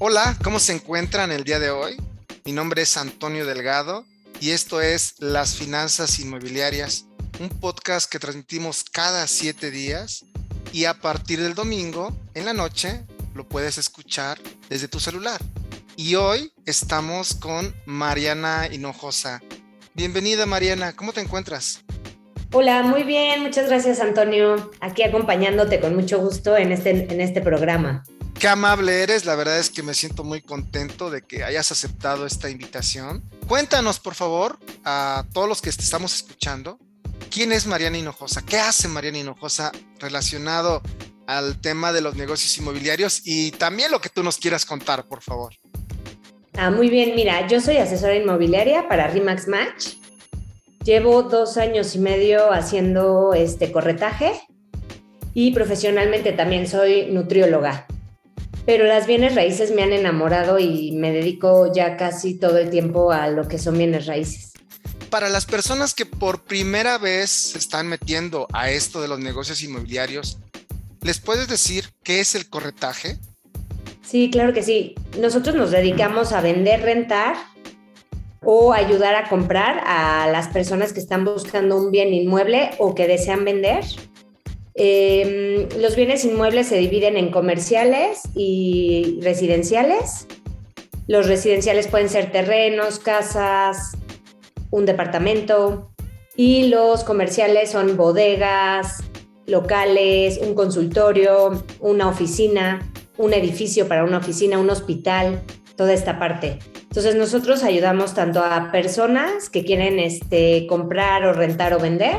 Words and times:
Hola, 0.00 0.36
¿cómo 0.42 0.58
se 0.58 0.72
encuentran 0.72 1.30
el 1.30 1.44
día 1.44 1.60
de 1.60 1.70
hoy? 1.70 1.96
Mi 2.44 2.50
nombre 2.50 2.82
es 2.82 2.96
Antonio 2.96 3.46
Delgado 3.46 4.04
y 4.40 4.50
esto 4.50 4.80
es 4.80 5.14
Las 5.20 5.54
Finanzas 5.54 6.18
Inmobiliarias, 6.18 7.06
un 7.38 7.48
podcast 7.48 8.10
que 8.10 8.18
transmitimos 8.18 8.82
cada 8.82 9.28
siete 9.28 9.70
días 9.70 10.24
y 10.72 10.86
a 10.86 10.94
partir 10.94 11.40
del 11.40 11.54
domingo 11.54 12.12
en 12.34 12.44
la 12.44 12.52
noche 12.52 13.04
lo 13.34 13.48
puedes 13.48 13.78
escuchar 13.78 14.36
desde 14.68 14.88
tu 14.88 14.98
celular. 14.98 15.40
Y 15.96 16.16
hoy 16.16 16.52
estamos 16.66 17.34
con 17.34 17.72
Mariana 17.86 18.68
Hinojosa. 18.70 19.42
Bienvenida 19.94 20.44
Mariana, 20.44 20.92
¿cómo 20.96 21.12
te 21.12 21.20
encuentras? 21.20 21.84
Hola, 22.50 22.82
muy 22.82 23.04
bien, 23.04 23.42
muchas 23.42 23.68
gracias 23.68 24.00
Antonio, 24.00 24.72
aquí 24.80 25.04
acompañándote 25.04 25.78
con 25.78 25.94
mucho 25.94 26.18
gusto 26.18 26.56
en 26.56 26.72
este, 26.72 26.90
en 26.90 27.20
este 27.20 27.40
programa. 27.40 28.02
Qué 28.44 28.48
amable 28.48 29.02
eres, 29.02 29.24
la 29.24 29.36
verdad 29.36 29.58
es 29.58 29.70
que 29.70 29.82
me 29.82 29.94
siento 29.94 30.22
muy 30.22 30.42
contento 30.42 31.08
de 31.08 31.22
que 31.22 31.44
hayas 31.44 31.72
aceptado 31.72 32.26
esta 32.26 32.50
invitación. 32.50 33.24
Cuéntanos, 33.48 34.00
por 34.00 34.14
favor, 34.14 34.58
a 34.84 35.24
todos 35.32 35.48
los 35.48 35.62
que 35.62 35.72
te 35.72 35.80
estamos 35.80 36.14
escuchando, 36.14 36.78
¿quién 37.30 37.52
es 37.52 37.66
Mariana 37.66 37.96
Hinojosa? 37.96 38.42
¿Qué 38.44 38.58
hace 38.58 38.86
Mariana 38.86 39.16
Hinojosa 39.16 39.72
relacionado 39.98 40.82
al 41.26 41.58
tema 41.58 41.90
de 41.94 42.02
los 42.02 42.16
negocios 42.16 42.58
inmobiliarios 42.58 43.22
y 43.24 43.52
también 43.52 43.90
lo 43.90 44.02
que 44.02 44.10
tú 44.10 44.22
nos 44.22 44.36
quieras 44.36 44.66
contar, 44.66 45.06
por 45.06 45.22
favor? 45.22 45.54
Ah, 46.52 46.70
muy 46.70 46.90
bien, 46.90 47.14
mira, 47.16 47.46
yo 47.48 47.62
soy 47.62 47.78
asesora 47.78 48.14
inmobiliaria 48.14 48.86
para 48.88 49.06
Remax 49.06 49.48
Match. 49.48 49.94
Llevo 50.84 51.22
dos 51.22 51.56
años 51.56 51.94
y 51.94 51.98
medio 51.98 52.52
haciendo 52.52 53.32
este 53.32 53.72
corretaje 53.72 54.38
y 55.32 55.52
profesionalmente 55.52 56.32
también 56.32 56.68
soy 56.68 57.06
nutrióloga 57.06 57.86
pero 58.66 58.84
las 58.84 59.06
bienes 59.06 59.34
raíces 59.34 59.70
me 59.70 59.82
han 59.82 59.92
enamorado 59.92 60.58
y 60.58 60.92
me 60.92 61.12
dedico 61.12 61.72
ya 61.72 61.96
casi 61.96 62.34
todo 62.34 62.58
el 62.58 62.70
tiempo 62.70 63.12
a 63.12 63.28
lo 63.28 63.46
que 63.46 63.58
son 63.58 63.76
bienes 63.76 64.06
raíces. 64.06 64.52
Para 65.10 65.28
las 65.28 65.46
personas 65.46 65.94
que 65.94 66.06
por 66.06 66.44
primera 66.44 66.98
vez 66.98 67.30
se 67.30 67.58
están 67.58 67.86
metiendo 67.86 68.48
a 68.52 68.70
esto 68.70 69.00
de 69.00 69.08
los 69.08 69.20
negocios 69.20 69.62
inmobiliarios, 69.62 70.38
¿les 71.02 71.20
puedes 71.20 71.48
decir 71.48 71.90
qué 72.02 72.20
es 72.20 72.34
el 72.34 72.48
corretaje? 72.48 73.18
Sí, 74.02 74.30
claro 74.30 74.52
que 74.52 74.62
sí. 74.62 74.94
Nosotros 75.18 75.54
nos 75.54 75.70
dedicamos 75.70 76.32
a 76.32 76.40
vender, 76.40 76.82
rentar 76.82 77.36
o 78.42 78.72
ayudar 78.72 79.14
a 79.14 79.28
comprar 79.28 79.82
a 79.86 80.28
las 80.30 80.48
personas 80.48 80.92
que 80.92 81.00
están 81.00 81.24
buscando 81.24 81.76
un 81.76 81.90
bien 81.90 82.12
inmueble 82.12 82.70
o 82.78 82.94
que 82.94 83.06
desean 83.06 83.44
vender 83.44 83.84
Em, 84.74 85.68
los 85.80 85.94
bienes 85.94 86.24
inmuebles 86.24 86.66
se 86.66 86.76
dividen 86.76 87.16
en 87.16 87.30
comerciales 87.30 88.22
y 88.34 89.18
residenciales. 89.22 90.26
Los 91.06 91.28
residenciales 91.28 91.86
pueden 91.86 92.08
ser 92.08 92.32
terrenos, 92.32 92.98
casas, 92.98 93.92
un 94.70 94.86
departamento. 94.86 95.90
Y 96.36 96.68
los 96.68 97.04
comerciales 97.04 97.70
son 97.70 97.96
bodegas, 97.96 99.04
locales, 99.46 100.40
un 100.42 100.54
consultorio, 100.54 101.62
una 101.80 102.08
oficina, 102.08 102.90
un 103.16 103.32
edificio 103.32 103.86
para 103.86 104.02
una 104.02 104.18
oficina, 104.18 104.58
un 104.58 104.70
hospital, 104.70 105.42
toda 105.76 105.92
esta 105.92 106.18
parte. 106.18 106.58
Entonces 106.74 107.14
nosotros 107.14 107.62
ayudamos 107.62 108.14
tanto 108.14 108.42
a 108.42 108.72
personas 108.72 109.50
que 109.50 109.64
quieren 109.64 110.00
este, 110.00 110.66
comprar 110.68 111.24
o 111.24 111.32
rentar 111.32 111.74
o 111.74 111.78
vender, 111.78 112.18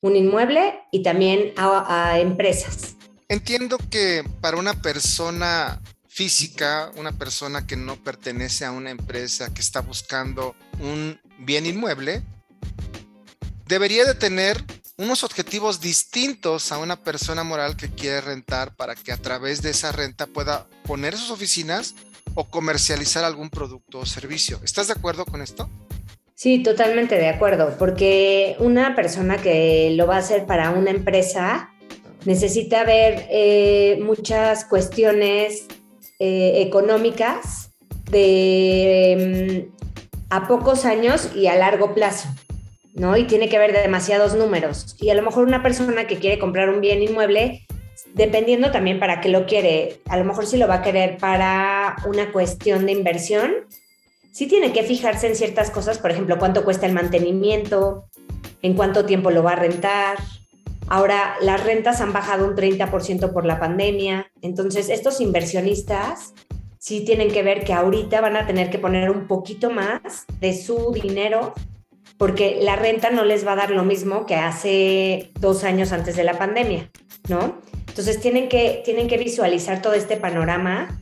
un 0.00 0.16
inmueble 0.16 0.80
y 0.90 1.02
también 1.02 1.52
a, 1.56 2.18
empresas. 2.18 2.96
Entiendo 3.28 3.78
que 3.90 4.24
para 4.40 4.56
una 4.56 4.74
persona 4.80 5.80
física, 6.06 6.90
una 6.96 7.12
persona 7.12 7.66
que 7.66 7.76
no 7.76 7.96
pertenece 7.96 8.64
a 8.64 8.72
una 8.72 8.90
empresa 8.90 9.52
que 9.52 9.60
está 9.60 9.80
buscando 9.80 10.54
un 10.80 11.20
bien 11.38 11.66
inmueble, 11.66 12.22
debería 13.66 14.04
de 14.04 14.14
tener 14.14 14.64
unos 14.96 15.22
objetivos 15.22 15.80
distintos 15.80 16.72
a 16.72 16.78
una 16.78 16.96
persona 16.96 17.44
moral 17.44 17.76
que 17.76 17.90
quiere 17.90 18.20
rentar 18.20 18.74
para 18.74 18.96
que 18.96 19.12
a 19.12 19.16
través 19.16 19.62
de 19.62 19.70
esa 19.70 19.92
renta 19.92 20.26
pueda 20.26 20.66
poner 20.84 21.16
sus 21.16 21.30
oficinas 21.30 21.94
o 22.34 22.48
comercializar 22.48 23.24
algún 23.24 23.50
producto 23.50 24.00
o 24.00 24.06
servicio. 24.06 24.60
¿Estás 24.64 24.88
de 24.88 24.94
acuerdo 24.94 25.24
con 25.24 25.42
esto? 25.42 25.68
Sí, 26.38 26.62
totalmente 26.62 27.16
de 27.16 27.26
acuerdo, 27.26 27.74
porque 27.80 28.54
una 28.60 28.94
persona 28.94 29.38
que 29.38 29.92
lo 29.96 30.06
va 30.06 30.14
a 30.14 30.18
hacer 30.18 30.46
para 30.46 30.70
una 30.70 30.92
empresa 30.92 31.70
necesita 32.26 32.84
ver 32.84 33.26
eh, 33.28 33.98
muchas 34.04 34.64
cuestiones 34.64 35.66
eh, 36.20 36.62
económicas 36.64 37.72
de 38.12 39.66
mm, 39.74 39.84
a 40.30 40.46
pocos 40.46 40.84
años 40.84 41.28
y 41.34 41.48
a 41.48 41.56
largo 41.56 41.92
plazo, 41.92 42.28
¿no? 42.94 43.16
Y 43.16 43.24
tiene 43.24 43.48
que 43.48 43.58
ver 43.58 43.72
demasiados 43.72 44.36
números. 44.36 44.96
Y 45.00 45.10
a 45.10 45.16
lo 45.16 45.22
mejor 45.22 45.44
una 45.44 45.64
persona 45.64 46.06
que 46.06 46.20
quiere 46.20 46.38
comprar 46.38 46.68
un 46.70 46.80
bien 46.80 47.02
inmueble, 47.02 47.66
dependiendo 48.14 48.70
también 48.70 49.00
para 49.00 49.20
qué 49.20 49.28
lo 49.28 49.44
quiere, 49.44 50.02
a 50.08 50.16
lo 50.16 50.24
mejor 50.24 50.46
si 50.46 50.56
lo 50.56 50.68
va 50.68 50.74
a 50.74 50.82
querer 50.82 51.16
para 51.16 51.96
una 52.06 52.30
cuestión 52.30 52.86
de 52.86 52.92
inversión, 52.92 53.66
sí 54.30 54.46
tiene 54.46 54.72
que 54.72 54.82
fijarse 54.82 55.26
en 55.26 55.36
ciertas 55.36 55.70
cosas, 55.70 55.98
por 55.98 56.10
ejemplo, 56.10 56.38
cuánto 56.38 56.64
cuesta 56.64 56.86
el 56.86 56.92
mantenimiento, 56.92 58.04
en 58.62 58.74
cuánto 58.74 59.04
tiempo 59.04 59.30
lo 59.30 59.42
va 59.42 59.52
a 59.52 59.56
rentar. 59.56 60.18
Ahora, 60.88 61.36
las 61.40 61.62
rentas 61.64 62.00
han 62.00 62.12
bajado 62.12 62.46
un 62.46 62.54
30% 62.54 63.32
por 63.32 63.44
la 63.44 63.58
pandemia, 63.58 64.30
entonces 64.40 64.88
estos 64.88 65.20
inversionistas 65.20 66.32
sí 66.78 67.04
tienen 67.04 67.30
que 67.30 67.42
ver 67.42 67.64
que 67.64 67.72
ahorita 67.72 68.20
van 68.20 68.36
a 68.36 68.46
tener 68.46 68.70
que 68.70 68.78
poner 68.78 69.10
un 69.10 69.26
poquito 69.26 69.70
más 69.70 70.24
de 70.40 70.56
su 70.56 70.92
dinero 70.92 71.52
porque 72.16 72.58
la 72.62 72.76
renta 72.76 73.10
no 73.10 73.24
les 73.24 73.46
va 73.46 73.52
a 73.52 73.56
dar 73.56 73.70
lo 73.70 73.84
mismo 73.84 74.26
que 74.26 74.34
hace 74.34 75.30
dos 75.38 75.64
años 75.64 75.92
antes 75.92 76.16
de 76.16 76.24
la 76.24 76.36
pandemia, 76.36 76.90
¿no? 77.28 77.58
Entonces 77.86 78.20
tienen 78.20 78.48
que, 78.48 78.82
tienen 78.84 79.08
que 79.08 79.18
visualizar 79.18 79.82
todo 79.82 79.94
este 79.94 80.16
panorama 80.16 81.00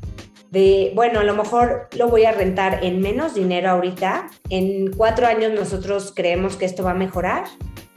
bueno, 0.95 1.21
a 1.21 1.25
lo 1.25 1.35
mejor 1.35 1.89
lo 1.97 2.09
voy 2.09 2.25
a 2.25 2.33
rentar 2.33 2.81
en 2.83 3.01
menos 3.01 3.35
dinero 3.35 3.71
ahorita, 3.71 4.29
en 4.49 4.91
cuatro 4.93 5.27
años 5.27 5.53
nosotros 5.53 6.13
creemos 6.15 6.57
que 6.57 6.65
esto 6.65 6.83
va 6.83 6.93
a 6.93 6.95
mejorar 6.95 7.45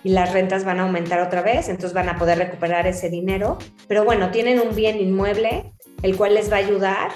y 0.04 0.10
las 0.10 0.34
rentas 0.34 0.66
van 0.66 0.80
a 0.80 0.84
aumentar 0.84 1.22
otra 1.22 1.42
vez, 1.42 1.70
entonces 1.70 1.94
van 1.94 2.10
a 2.10 2.18
poder 2.18 2.38
recuperar 2.38 2.88
ese 2.88 3.10
dinero, 3.10 3.58
pero 3.88 4.04
bueno, 4.04 4.32
tienen 4.32 4.60
un 4.60 4.76
bien 4.76 5.00
inmueble, 5.00 5.72
el 6.02 6.18
cual 6.18 6.34
les 6.34 6.52
va 6.52 6.58
a 6.58 6.60
ayudar 6.60 7.12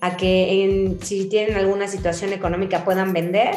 a 0.00 0.16
que 0.16 0.96
si 1.02 1.28
tienen 1.28 1.56
alguna 1.56 1.88
situación 1.88 2.32
económica 2.32 2.84
puedan 2.84 3.12
vender. 3.12 3.54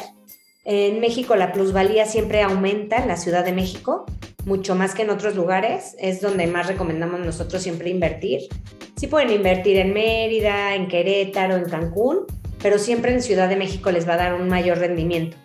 En 0.63 0.99
México 0.99 1.35
la 1.35 1.51
plusvalía 1.51 2.05
siempre 2.05 2.41
aumenta 2.41 2.97
en 2.97 3.07
la 3.07 3.17
Ciudad 3.17 3.43
de 3.43 3.53
México, 3.53 4.05
mucho 4.47 4.75
más 4.75 4.95
que 4.95 5.01
en 5.01 5.09
otros 5.09 5.35
lugares, 5.35 5.95
es 5.99 6.21
donde 6.21 6.47
más 6.47 6.67
recomendamos 6.67 7.19
nosotros 7.19 7.61
siempre 7.61 7.89
invertir. 7.89 8.47
Sí 8.95 9.07
pueden 9.07 9.29
invertir 9.29 9.77
en 9.77 9.93
Mérida, 9.93 10.73
en 10.73 10.87
Querétaro, 10.87 11.57
en 11.57 11.65
Cancún, 11.65 12.25
pero 12.63 12.79
siempre 12.79 13.11
en 13.11 13.21
Ciudad 13.21 13.49
de 13.49 13.57
México 13.57 13.91
les 13.91 14.07
va 14.07 14.13
a 14.13 14.17
dar 14.17 14.33
un 14.35 14.47
mayor 14.47 14.77
rendimiento. 14.77 15.35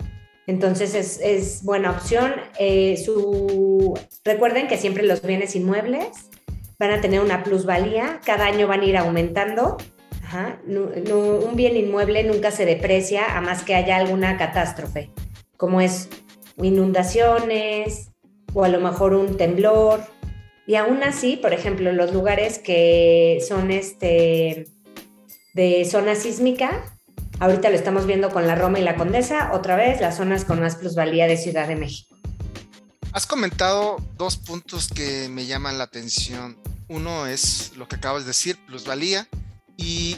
Entonces 0.46 1.20
es, 1.20 1.64
buena 1.64 1.90
opción. 1.90 2.32
Eh, 2.60 2.96
su... 3.04 3.98
Recuerden 4.24 4.68
que 4.68 4.78
siempre 4.78 5.02
los 5.02 5.20
bienes 5.22 5.56
inmuebles 5.56 6.30
van 6.78 6.92
a 6.92 7.00
tener 7.00 7.20
una 7.20 7.42
plusvalía, 7.42 8.20
cada 8.24 8.46
año 8.46 8.68
van 8.68 8.82
a 8.82 8.84
ir 8.84 8.96
aumentando. 8.96 9.78
un 10.32 11.56
bien 11.56 11.76
inmueble 11.76 12.22
nunca 12.22 12.52
se 12.52 12.66
deprecia 12.66 13.36
a 13.36 13.40
más 13.40 13.64
que 13.64 13.74
haya 13.74 13.96
alguna 13.96 14.36
catástrofe, 14.38 15.10
como 15.56 15.80
es 15.80 16.08
inundaciones, 16.56 18.11
o 18.54 18.64
a 18.64 18.68
lo 18.68 18.80
mejor 18.80 19.14
un 19.14 19.36
temblor. 19.36 20.04
Y 20.66 20.76
aún 20.76 21.02
así, 21.02 21.36
por 21.36 21.52
ejemplo, 21.52 21.92
los 21.92 22.12
lugares 22.12 22.58
que 22.58 23.42
son 23.46 23.70
este, 23.70 24.68
de 25.54 25.84
zona 25.84 26.14
sísmica, 26.14 26.96
ahorita 27.40 27.70
lo 27.70 27.76
estamos 27.76 28.06
viendo 28.06 28.30
con 28.30 28.46
la 28.46 28.54
Roma 28.54 28.78
y 28.78 28.82
la 28.82 28.96
Condesa, 28.96 29.50
otra 29.52 29.76
vez 29.76 30.00
las 30.00 30.16
zonas 30.16 30.44
con 30.44 30.60
más 30.60 30.76
plusvalía 30.76 31.26
de 31.26 31.36
Ciudad 31.36 31.66
de 31.66 31.76
México. 31.76 32.16
Has 33.12 33.26
comentado 33.26 33.96
dos 34.16 34.38
puntos 34.38 34.88
que 34.88 35.28
me 35.28 35.44
llaman 35.44 35.76
la 35.76 35.84
atención. 35.84 36.56
Uno 36.88 37.26
es 37.26 37.72
lo 37.76 37.86
que 37.86 37.96
acabas 37.96 38.22
de 38.22 38.28
decir, 38.28 38.58
plusvalía, 38.66 39.28
y 39.76 40.16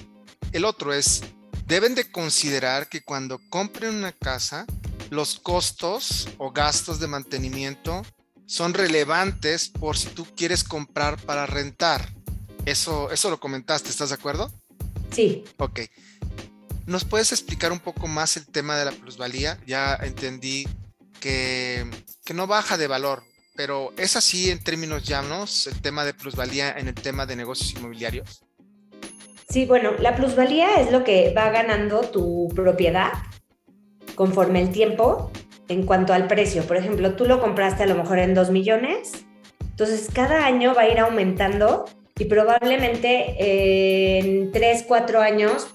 el 0.53 0.65
otro 0.65 0.93
es, 0.93 1.23
deben 1.67 1.95
de 1.95 2.11
considerar 2.11 2.89
que 2.89 3.03
cuando 3.03 3.41
compren 3.49 3.97
una 3.97 4.13
casa, 4.13 4.67
los 5.11 5.39
costos 5.39 6.29
o 6.39 6.53
gastos 6.53 7.01
de 7.01 7.09
mantenimiento 7.09 8.03
son 8.46 8.75
relevantes 8.75 9.69
por 9.69 9.96
si 9.96 10.08
tú 10.08 10.26
quieres 10.37 10.64
comprar 10.64 11.19
para 11.19 11.46
rentar. 11.46 12.08
Eso, 12.64 13.11
eso 13.11 13.31
lo 13.31 13.41
comentaste, 13.41 13.91
¿estás 13.91 14.11
de 14.11 14.17
acuerdo? 14.17 14.50
Sí. 15.11 15.44
Ok. 15.58 15.81
¿Nos 16.87 17.05
puedes 17.05 17.32
explicar 17.32 17.73
un 17.73 17.81
poco 17.81 18.06
más 18.06 18.37
el 18.37 18.46
tema 18.46 18.76
de 18.76 18.85
la 18.85 18.93
plusvalía? 18.93 19.58
Ya 19.67 19.94
entendí 19.94 20.67
que, 21.20 21.91
que 22.25 22.35
no 22.35 22.46
baja 22.46 22.76
de 22.76 22.87
valor, 22.87 23.23
pero 23.56 23.93
¿es 23.96 24.17
así 24.17 24.50
en 24.50 24.62
términos 24.62 25.05
llanos 25.05 25.67
el 25.67 25.81
tema 25.81 26.05
de 26.05 26.14
plusvalía 26.14 26.76
en 26.79 26.88
el 26.88 26.94
tema 26.94 27.25
de 27.26 27.37
negocios 27.37 27.73
inmobiliarios? 27.73 28.44
Sí, 29.49 29.67
bueno, 29.67 29.93
la 29.99 30.17
plusvalía 30.17 30.81
es 30.81 30.91
lo 30.91 31.05
que 31.05 31.32
va 31.37 31.50
ganando 31.50 32.00
tu 32.00 32.49
propiedad 32.55 33.12
conforme 34.14 34.61
el 34.61 34.70
tiempo 34.70 35.31
en 35.69 35.85
cuanto 35.87 36.13
al 36.13 36.27
precio. 36.27 36.63
Por 36.63 36.77
ejemplo, 36.77 37.15
tú 37.15 37.27
lo 37.27 37.41
compraste 37.41 37.83
a 37.83 37.87
lo 37.87 37.95
mejor 37.95 38.19
en 38.19 38.35
2 38.35 38.51
millones, 38.51 39.25
entonces 39.61 40.09
cada 40.13 40.47
año 40.47 40.75
va 40.75 40.83
a 40.83 40.89
ir 40.89 40.99
aumentando 40.99 41.87
y 42.19 42.27
probablemente 42.27 44.19
en 44.19 44.53
3, 44.53 44.85
4 44.87 45.21
años 45.21 45.69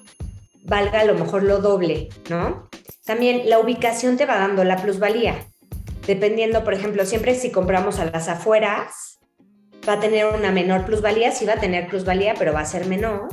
valga 0.64 1.02
a 1.02 1.06
lo 1.06 1.16
mejor 1.16 1.44
lo 1.44 1.60
doble, 1.60 2.10
¿no? 2.30 2.70
También 3.06 3.50
la 3.50 3.60
ubicación 3.60 4.18
te 4.18 4.26
va 4.26 4.38
dando 4.38 4.64
la 4.64 4.78
plusvalía. 4.78 5.36
Dependiendo, 6.06 6.64
por 6.64 6.74
ejemplo, 6.74 7.06
siempre 7.06 7.36
si 7.36 7.52
compramos 7.52 8.00
a 8.00 8.06
las 8.06 8.30
afueras, 8.30 9.20
va 9.88 9.94
a 9.94 10.00
tener 10.00 10.26
una 10.28 10.52
menor 10.52 10.86
plusvalía, 10.86 11.32
sí 11.32 11.46
va 11.46 11.54
a 11.54 11.60
tener 11.60 11.88
plusvalía, 11.88 12.36
pero 12.38 12.54
va 12.54 12.62
a 12.62 12.66
ser 12.66 12.86
menor. 12.86 13.28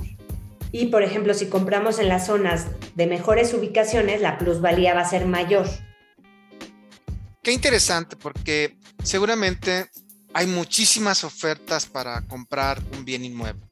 Y, 0.73 0.87
por 0.87 1.03
ejemplo, 1.03 1.33
si 1.33 1.47
compramos 1.47 1.99
en 1.99 2.09
las 2.09 2.27
zonas 2.27 2.67
de 2.95 3.07
mejores 3.07 3.55
ubicaciones, 3.55 4.21
la 4.21 4.37
plusvalía 4.37 4.95
va 4.95 5.03
a 5.03 5.09
ser 5.09 5.27
mayor. 5.27 5.67
Qué 7.47 7.53
interesante, 7.53 8.17
porque 8.17 8.77
seguramente 9.05 9.89
hay 10.35 10.49
muchísimas 10.49 11.23
ofertas 11.23 11.87
para 11.87 12.23
comprar 12.23 12.83
un 12.91 13.05
bien 13.05 13.25
inmueble. 13.25 13.63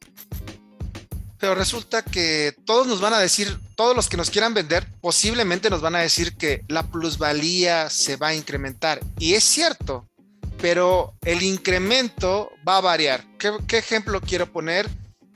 Pero 1.41 1.57
resulta 1.57 2.03
que 2.05 2.55
todos 2.65 2.87
nos 2.87 3.01
van 3.01 3.15
a 3.15 3.19
decir, 3.19 3.59
todos 3.75 3.97
los 3.97 4.09
que 4.09 4.17
nos 4.17 4.31
quieran 4.31 4.55
vender, 4.55 4.87
posiblemente 5.01 5.71
nos 5.71 5.81
van 5.81 5.97
a 5.97 6.03
decir 6.03 6.37
que 6.37 6.63
la 6.69 6.85
plusvalía 6.85 7.91
se 7.91 8.15
va 8.15 8.29
a 8.29 8.35
incrementar. 8.37 9.01
Y 9.19 9.35
es 9.35 9.43
cierto, 9.43 10.09
pero 10.63 11.15
el 11.23 11.43
incremento 11.43 12.53
va 12.67 12.77
a 12.77 12.81
variar. 12.81 13.25
¿Qué, 13.39 13.77
ejemplo 13.77 14.21
quiero 14.21 14.53
poner? 14.53 14.89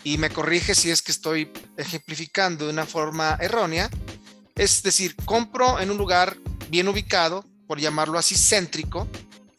Y 0.05 0.17
me 0.17 0.31
corrige 0.31 0.76
si 0.76 0.93
es 0.93 1.02
que 1.02 1.11
estoy 1.11 1.50
ejemplificando 1.76 2.67
de 2.67 2.73
una 2.73 2.87
forma 2.87 3.37
errónea. 3.40 3.90
Es 4.55 4.81
decir, 4.85 5.17
compro 5.25 5.81
en 5.81 5.90
un 5.90 5.99
lugar 5.99 6.37
bien 6.70 6.87
ubicado, 6.87 7.44
por 7.69 7.79
llamarlo 7.79 8.19
así, 8.19 8.35
céntrico, 8.35 9.06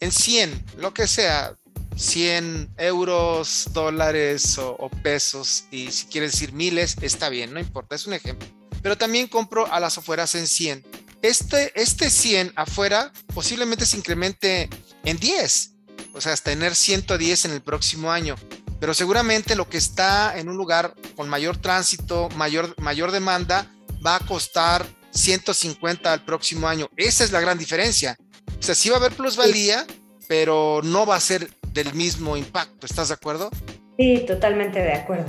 en 0.00 0.12
100, 0.12 0.64
lo 0.78 0.92
que 0.92 1.06
sea, 1.06 1.54
100 1.96 2.74
euros, 2.76 3.68
dólares 3.72 4.58
o, 4.58 4.90
pesos, 5.02 5.64
y 5.70 5.90
si 5.92 6.06
quieres 6.06 6.32
decir 6.32 6.52
miles, 6.52 6.96
está 7.00 7.28
bien, 7.28 7.54
no 7.54 7.60
importa, 7.60 7.94
es 7.94 8.06
un 8.06 8.14
ejemplo. 8.14 8.46
Pero 8.82 8.98
también 8.98 9.28
compro 9.28 9.72
a 9.72 9.78
las 9.80 9.96
afueras 9.96 10.34
en 10.34 10.46
100. 10.46 10.84
Este, 11.22 11.72
este 11.80 12.10
100 12.10 12.54
afuera 12.56 13.12
posiblemente 13.34 13.86
se 13.86 13.96
incremente 13.96 14.68
en 15.04 15.18
10, 15.18 15.72
o 16.14 16.20
sea, 16.20 16.32
hasta 16.32 16.50
tener 16.50 16.74
110 16.74 17.44
en 17.44 17.52
el 17.52 17.62
próximo 17.62 18.10
año. 18.10 18.36
Pero 18.80 18.94
seguramente 18.94 19.54
lo 19.54 19.68
que 19.68 19.76
está 19.76 20.38
en 20.38 20.48
un 20.48 20.56
lugar 20.56 20.94
con 21.14 21.28
mayor 21.28 21.58
tránsito, 21.58 22.30
mayor, 22.30 22.74
mayor 22.80 23.12
demanda, 23.12 23.70
va 24.04 24.16
a 24.16 24.20
costar 24.20 24.86
150 25.10 26.12
al 26.12 26.24
próximo 26.24 26.68
año. 26.68 26.88
Esa 26.96 27.24
es 27.24 27.32
la 27.32 27.40
gran 27.40 27.58
diferencia. 27.58 28.16
O 28.58 28.62
sea, 28.62 28.74
sí 28.74 28.88
va 28.88 28.96
a 28.96 28.98
haber 29.00 29.12
plusvalía, 29.12 29.86
pero 30.28 30.80
no 30.82 31.06
va 31.06 31.16
a 31.16 31.20
ser 31.20 31.50
del 31.72 31.94
mismo 31.94 32.36
impacto. 32.36 32.86
¿Estás 32.86 33.08
de 33.08 33.14
acuerdo? 33.14 33.50
Sí, 33.98 34.24
totalmente 34.26 34.80
de 34.80 34.92
acuerdo. 34.92 35.26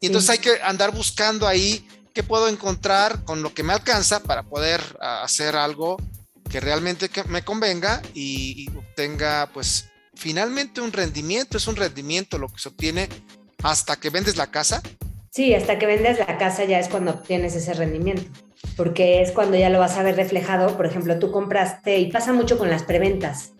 Y 0.00 0.06
entonces 0.06 0.30
hay 0.30 0.38
que 0.38 0.60
andar 0.62 0.92
buscando 0.92 1.46
ahí 1.46 1.86
qué 2.12 2.22
puedo 2.22 2.48
encontrar 2.48 3.24
con 3.24 3.42
lo 3.42 3.54
que 3.54 3.62
me 3.62 3.72
alcanza 3.72 4.22
para 4.22 4.42
poder 4.42 4.80
hacer 5.00 5.56
algo 5.56 5.96
que 6.50 6.60
realmente 6.60 7.10
me 7.28 7.42
convenga 7.42 8.02
y, 8.12 8.64
y 8.64 8.76
obtenga 8.76 9.50
pues 9.52 9.88
finalmente 10.14 10.80
un 10.80 10.92
rendimiento. 10.92 11.56
Es 11.56 11.66
un 11.66 11.76
rendimiento 11.76 12.38
lo 12.38 12.48
que 12.48 12.58
se 12.58 12.68
obtiene 12.68 13.08
hasta 13.62 13.96
que 13.96 14.10
vendes 14.10 14.36
la 14.36 14.50
casa. 14.50 14.82
Sí, 15.30 15.52
hasta 15.52 15.80
que 15.80 15.86
vendes 15.86 16.20
la 16.20 16.38
casa 16.38 16.64
ya 16.64 16.78
es 16.78 16.88
cuando 16.88 17.10
obtienes 17.10 17.56
ese 17.56 17.74
rendimiento, 17.74 18.22
porque 18.76 19.22
es 19.22 19.32
cuando 19.32 19.56
ya 19.56 19.70
lo 19.70 19.78
vas 19.78 19.96
a 19.96 20.02
ver 20.02 20.16
reflejado. 20.16 20.76
Por 20.76 20.86
ejemplo, 20.86 21.18
tú 21.18 21.30
compraste, 21.30 21.98
y 21.98 22.10
pasa 22.10 22.32
mucho 22.32 22.58
con 22.58 22.70
las 22.70 22.82
preventas, 22.82 23.54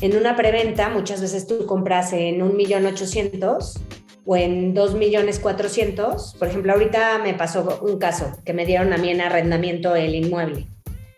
en 0.00 0.16
una 0.16 0.36
preventa 0.36 0.90
muchas 0.90 1.20
veces 1.20 1.48
tú 1.48 1.66
compras 1.66 2.12
en 2.12 2.40
un 2.40 2.56
millón 2.56 2.86
ochocientos 2.86 3.80
o 4.24 4.36
en 4.36 4.72
dos 4.72 4.94
millones 4.94 5.40
cuatrocientos. 5.40 6.36
Por 6.38 6.46
ejemplo, 6.46 6.72
ahorita 6.72 7.18
me 7.18 7.34
pasó 7.34 7.80
un 7.82 7.98
caso 7.98 8.32
que 8.44 8.52
me 8.52 8.64
dieron 8.64 8.92
a 8.92 8.96
mí 8.96 9.10
en 9.10 9.20
arrendamiento 9.20 9.96
el 9.96 10.14
inmueble. 10.14 10.68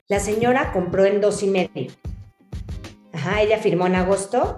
La 0.09 0.19
señora 0.19 0.73
compró 0.73 1.05
en 1.05 1.21
dos 1.21 1.43
y 1.43 1.49
medio. 1.49 1.93
Ajá, 3.13 3.43
ella 3.43 3.59
firmó 3.59 3.87
en 3.87 3.97
agosto. 3.97 4.57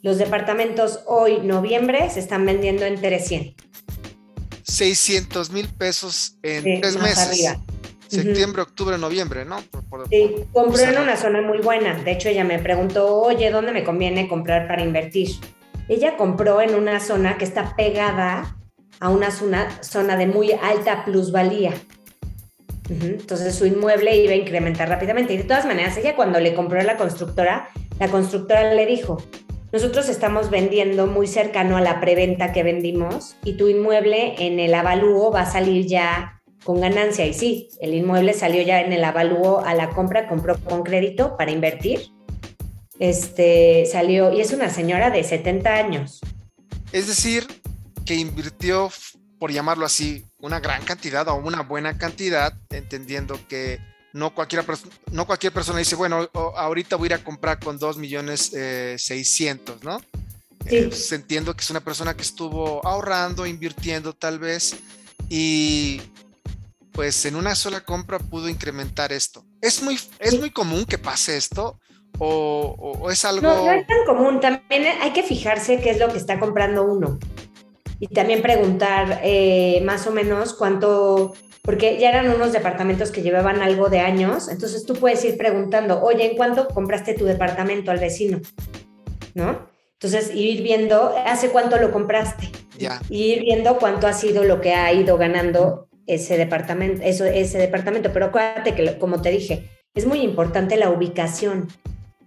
Los 0.00 0.16
departamentos 0.16 1.00
hoy, 1.06 1.40
noviembre, 1.40 2.08
se 2.08 2.20
están 2.20 2.46
vendiendo 2.46 2.86
en 2.86 2.98
300. 2.98 3.54
600 4.62 5.50
mil 5.50 5.68
pesos 5.68 6.38
en 6.42 6.80
tres 6.80 6.96
meses 6.96 7.58
septiembre, 8.08 8.62
octubre, 8.62 8.98
noviembre, 8.98 9.44
¿no? 9.44 9.58
sí, 10.10 10.34
compró 10.52 10.82
en 10.82 10.98
una 10.98 11.16
zona 11.16 11.40
muy 11.42 11.58
buena. 11.58 11.94
De 11.94 12.12
hecho, 12.12 12.28
ella 12.28 12.44
me 12.44 12.58
preguntó, 12.58 13.20
oye, 13.20 13.50
¿dónde 13.50 13.72
me 13.72 13.84
conviene 13.84 14.28
comprar 14.28 14.66
para 14.66 14.82
invertir? 14.82 15.28
Ella 15.88 16.16
compró 16.16 16.60
en 16.60 16.74
una 16.74 17.00
zona 17.00 17.38
que 17.38 17.44
está 17.44 17.76
pegada 17.76 18.56
a 19.00 19.10
una 19.10 19.30
zona, 19.30 19.82
zona 19.82 20.16
de 20.16 20.26
muy 20.26 20.52
alta 20.52 21.04
plusvalía. 21.04 21.72
Entonces 22.90 23.54
su 23.54 23.66
inmueble 23.66 24.16
iba 24.16 24.32
a 24.32 24.36
incrementar 24.36 24.88
rápidamente. 24.88 25.34
Y 25.34 25.38
de 25.38 25.44
todas 25.44 25.66
maneras, 25.66 25.96
ella 25.96 26.16
cuando 26.16 26.40
le 26.40 26.54
compró 26.54 26.80
a 26.80 26.84
la 26.84 26.96
constructora, 26.96 27.68
la 27.98 28.08
constructora 28.08 28.72
le 28.72 28.86
dijo, 28.86 29.22
nosotros 29.72 30.08
estamos 30.08 30.48
vendiendo 30.48 31.06
muy 31.06 31.26
cercano 31.26 31.76
a 31.76 31.82
la 31.82 32.00
preventa 32.00 32.52
que 32.52 32.62
vendimos 32.62 33.36
y 33.44 33.58
tu 33.58 33.68
inmueble 33.68 34.34
en 34.38 34.60
el 34.60 34.74
avalúo 34.74 35.30
va 35.30 35.42
a 35.42 35.50
salir 35.50 35.86
ya 35.86 36.37
con 36.64 36.80
ganancia. 36.80 37.26
Y 37.26 37.34
sí, 37.34 37.68
el 37.80 37.94
inmueble 37.94 38.34
salió 38.34 38.62
ya 38.62 38.80
en 38.80 38.92
el 38.92 39.04
avalúo 39.04 39.60
a 39.64 39.74
la 39.74 39.90
compra, 39.90 40.28
compró 40.28 40.58
con 40.58 40.82
crédito 40.82 41.36
para 41.36 41.50
invertir. 41.50 42.10
Este 42.98 43.86
salió, 43.86 44.32
y 44.32 44.40
es 44.40 44.52
una 44.52 44.70
señora 44.70 45.10
de 45.10 45.22
70 45.22 45.74
años. 45.74 46.20
Es 46.92 47.06
decir, 47.06 47.46
que 48.04 48.14
invirtió, 48.14 48.90
por 49.38 49.52
llamarlo 49.52 49.86
así, 49.86 50.24
una 50.40 50.60
gran 50.60 50.84
cantidad 50.84 51.28
o 51.28 51.36
una 51.36 51.62
buena 51.62 51.96
cantidad, 51.96 52.52
entendiendo 52.70 53.38
que 53.48 53.78
no, 54.12 54.34
cualquiera, 54.34 54.64
no 55.12 55.26
cualquier 55.26 55.52
persona 55.52 55.78
dice, 55.78 55.94
bueno, 55.94 56.28
ahorita 56.56 56.96
voy 56.96 57.06
a 57.06 57.08
ir 57.08 57.14
a 57.14 57.24
comprar 57.24 57.60
con 57.60 57.78
2 57.78 57.98
millones 57.98 58.52
eh, 58.54 58.96
600, 58.98 59.84
¿no? 59.84 60.00
Sí. 60.68 60.76
Eh, 60.76 60.86
pues, 60.88 61.12
entiendo 61.12 61.54
que 61.54 61.62
es 61.62 61.70
una 61.70 61.80
persona 61.80 62.14
que 62.14 62.22
estuvo 62.22 62.84
ahorrando, 62.86 63.46
invirtiendo 63.46 64.12
tal 64.12 64.38
vez, 64.38 64.76
y 65.28 66.00
pues 66.98 67.24
en 67.26 67.36
una 67.36 67.54
sola 67.54 67.82
compra 67.82 68.18
pudo 68.18 68.48
incrementar 68.48 69.12
esto. 69.12 69.44
¿Es 69.62 69.84
muy, 69.84 69.96
es 70.18 70.40
muy 70.40 70.50
común 70.50 70.84
que 70.84 70.98
pase 70.98 71.36
esto? 71.36 71.78
¿O, 72.18 73.08
es 73.12 73.24
algo...? 73.24 73.42
No, 73.42 73.66
no 73.66 73.70
es 73.70 73.86
tan 73.86 74.04
común. 74.04 74.40
También 74.40 74.84
hay 75.00 75.12
que 75.12 75.22
fijarse 75.22 75.80
qué 75.80 75.90
es 75.90 76.00
lo 76.00 76.08
que 76.08 76.18
está 76.18 76.40
comprando 76.40 76.82
uno. 76.82 77.20
Y 78.00 78.08
también 78.08 78.42
preguntar 78.42 79.20
eh, 79.22 79.80
más 79.84 80.08
o 80.08 80.10
menos 80.10 80.54
cuánto... 80.54 81.34
Porque 81.62 81.98
ya 82.00 82.08
eran 82.08 82.34
unos 82.34 82.52
departamentos 82.52 83.12
que 83.12 83.22
llevaban 83.22 83.62
algo 83.62 83.88
de 83.88 84.00
años. 84.00 84.48
Entonces 84.48 84.84
tú 84.84 84.94
puedes 84.94 85.24
ir 85.24 85.38
preguntando, 85.38 86.02
oye, 86.02 86.28
¿en 86.28 86.36
cuánto 86.36 86.66
compraste 86.66 87.14
tu 87.14 87.26
departamento 87.26 87.92
al 87.92 88.00
vecino? 88.00 88.40
¿No? 89.34 89.68
Entonces, 89.92 90.34
ir 90.34 90.64
viendo, 90.64 91.14
¿hace 91.26 91.50
cuánto 91.50 91.78
lo 91.78 91.92
compraste? 91.92 92.50
Ya. 92.76 93.00
Y 93.08 93.34
ir 93.34 93.42
viendo 93.42 93.78
cuánto 93.78 94.08
ha 94.08 94.12
sido 94.12 94.42
lo 94.42 94.60
que 94.60 94.74
ha 94.74 94.92
ido 94.92 95.16
ganando 95.16 95.87
ese 96.08 96.36
departamento, 96.36 97.02
eso, 97.04 97.24
ese 97.24 97.58
departamento. 97.58 98.12
Pero 98.12 98.26
acuérdate 98.26 98.74
que, 98.74 98.98
como 98.98 99.22
te 99.22 99.30
dije, 99.30 99.70
es 99.94 100.06
muy 100.06 100.20
importante 100.22 100.76
la 100.76 100.90
ubicación. 100.90 101.68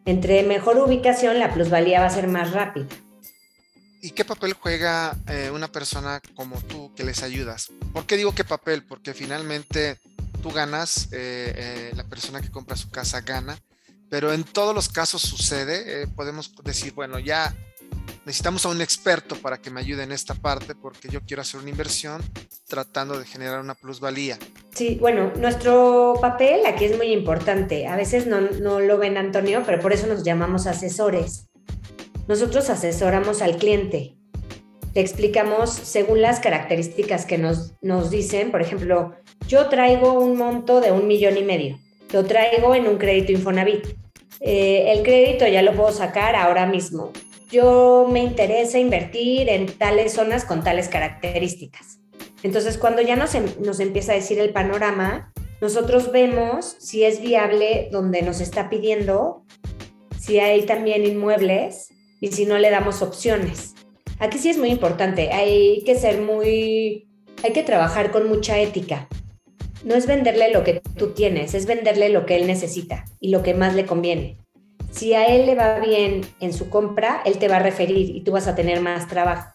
Entre 0.06 0.44
mejor 0.44 0.78
ubicación, 0.78 1.40
la 1.40 1.54
plusvalía 1.54 2.00
va 2.00 2.06
a 2.06 2.12
ser 2.12 2.28
más 2.28 2.52
rápida. 2.54 2.88
¿Y 4.02 4.12
qué 4.12 4.26
papel 4.26 4.54
juega 4.54 5.16
eh, 5.28 5.52
una 5.54 5.68
persona 5.68 6.22
como 6.36 6.60
tú 6.62 6.92
que 6.96 7.04
les 7.04 7.22
ayudas? 7.22 7.72
¿Por 7.94 8.06
qué 8.06 8.18
digo 8.18 8.34
qué 8.34 8.44
papel? 8.44 8.84
Porque 8.84 9.14
finalmente 9.14 10.00
tú 10.42 10.50
ganas, 10.50 11.10
eh, 11.12 11.54
eh, 11.56 11.92
la 11.96 12.04
persona 12.06 12.42
que 12.42 12.50
compra 12.50 12.76
su 12.76 12.90
casa 12.90 13.22
gana, 13.22 13.60
pero 14.10 14.34
en 14.34 14.44
todos 14.44 14.74
los 14.74 14.90
casos 14.90 15.22
sucede, 15.22 16.08
podemos 16.08 16.52
decir, 16.64 16.94
bueno, 16.94 17.20
ya 17.20 17.56
necesitamos 18.26 18.66
a 18.66 18.70
un 18.70 18.82
experto 18.82 19.36
para 19.36 19.58
que 19.58 19.72
me 19.72 19.80
ayude 19.80 20.04
en 20.04 20.12
esta 20.12 20.36
parte 20.36 20.76
porque 20.76 21.10
yo 21.10 21.22
quiero 21.22 21.42
hacer 21.42 21.60
una 21.60 21.70
inversión 21.70 22.22
tratando 22.68 23.18
de 23.18 23.26
generar 23.26 23.60
una 23.60 23.76
plusvalía. 23.76 24.38
Sí, 24.76 24.98
bueno, 25.00 25.32
nuestro 25.38 26.16
papel 26.22 26.66
aquí 26.66 26.86
es 26.86 26.98
muy 26.98 27.08
importante. 27.08 27.88
A 27.88 27.96
veces 27.96 28.28
no, 28.28 28.42
no 28.42 28.80
lo 28.80 28.98
ven 28.98 29.18
Antonio, 29.18 29.64
pero 29.66 29.80
por 29.82 29.94
eso 29.94 30.08
nos 30.08 30.24
llamamos 30.24 30.68
asesores. 30.68 31.50
Nosotros 32.28 32.70
asesoramos 32.70 33.42
al 33.42 33.58
cliente. 33.58 34.16
Le 34.94 35.02
explicamos 35.02 35.72
según 35.72 36.22
las 36.22 36.40
características 36.40 37.26
que 37.26 37.38
nos, 37.38 37.74
nos 37.82 38.12
dicen. 38.12 38.52
Por 38.52 38.62
ejemplo, 38.62 39.16
yo 39.48 39.68
traigo 39.70 40.14
un 40.14 40.38
monto 40.38 40.80
de 40.80 40.92
un 40.92 41.08
millón 41.08 41.38
y 41.38 41.44
medio. 41.44 41.80
Lo 42.12 42.26
traigo 42.26 42.76
en 42.76 42.88
un 42.88 42.98
crédito 42.98 43.32
Infonavit. 43.32 43.88
Eh, 44.42 44.92
el 44.92 45.04
crédito 45.04 45.48
ya 45.48 45.62
lo 45.62 45.74
puedo 45.74 45.92
sacar 45.92 46.36
ahora 46.36 46.66
mismo 46.66 47.12
yo 47.52 48.08
me 48.10 48.24
interesa 48.24 48.80
invertir 48.80 49.50
en 49.50 49.68
tales 49.68 50.14
zonas 50.14 50.46
con 50.46 50.64
tales 50.64 50.88
características. 50.88 52.00
Entonces, 52.44 52.78
cuando 52.78 53.02
ya 53.02 53.16
nos, 53.16 53.36
em, 53.36 53.46
nos 53.60 53.80
empieza 53.80 54.14
a 54.14 54.16
decir 54.16 54.40
el 54.40 54.52
panorama, 54.52 55.32
nosotros 55.60 56.12
vemos 56.12 56.78
si 56.80 57.04
es 57.04 57.22
viable 57.22 57.90
donde 57.92 58.22
nos 58.24 58.42
está 58.42 58.70
pidiendo, 58.70 59.46
si 60.20 60.40
hay 60.40 60.64
también 60.64 61.06
inmuebles 61.06 61.90
y 62.20 62.30
si 62.30 62.46
no 62.46 62.58
le 62.58 62.72
damos 62.72 63.02
opciones. 63.02 63.76
Aquí 64.18 64.38
sí 64.38 64.50
es 64.50 64.58
muy 64.58 64.70
importante, 64.70 65.32
hay 65.32 65.84
que 65.84 65.96
ser 65.96 66.22
muy, 66.22 67.08
hay 67.44 67.54
que 67.54 67.64
trabajar 67.64 68.12
con 68.12 68.28
mucha 68.28 68.60
ética. 68.60 69.08
No 69.84 69.96
es 69.96 70.06
venderle 70.06 70.52
lo 70.52 70.64
que 70.64 70.82
tú 70.96 71.14
tienes, 71.14 71.54
es 71.54 71.66
venderle 71.66 72.10
lo 72.10 72.26
que 72.26 72.36
él 72.36 72.48
necesita 72.48 73.06
y 73.20 73.30
lo 73.30 73.44
que 73.44 73.54
más 73.54 73.76
le 73.76 73.86
conviene. 73.86 74.38
Si 74.92 75.14
a 75.14 75.26
él 75.26 75.46
le 75.46 75.56
va 75.56 75.80
bien 75.80 76.22
en 76.40 76.54
su 76.54 76.70
compra, 76.70 77.22
él 77.26 77.38
te 77.38 77.48
va 77.48 77.56
a 77.56 77.60
referir 77.60 78.16
y 78.16 78.22
tú 78.22 78.34
vas 78.34 78.48
a 78.48 78.56
tener 78.56 78.82
más 78.82 79.08
trabajo. 79.08 79.54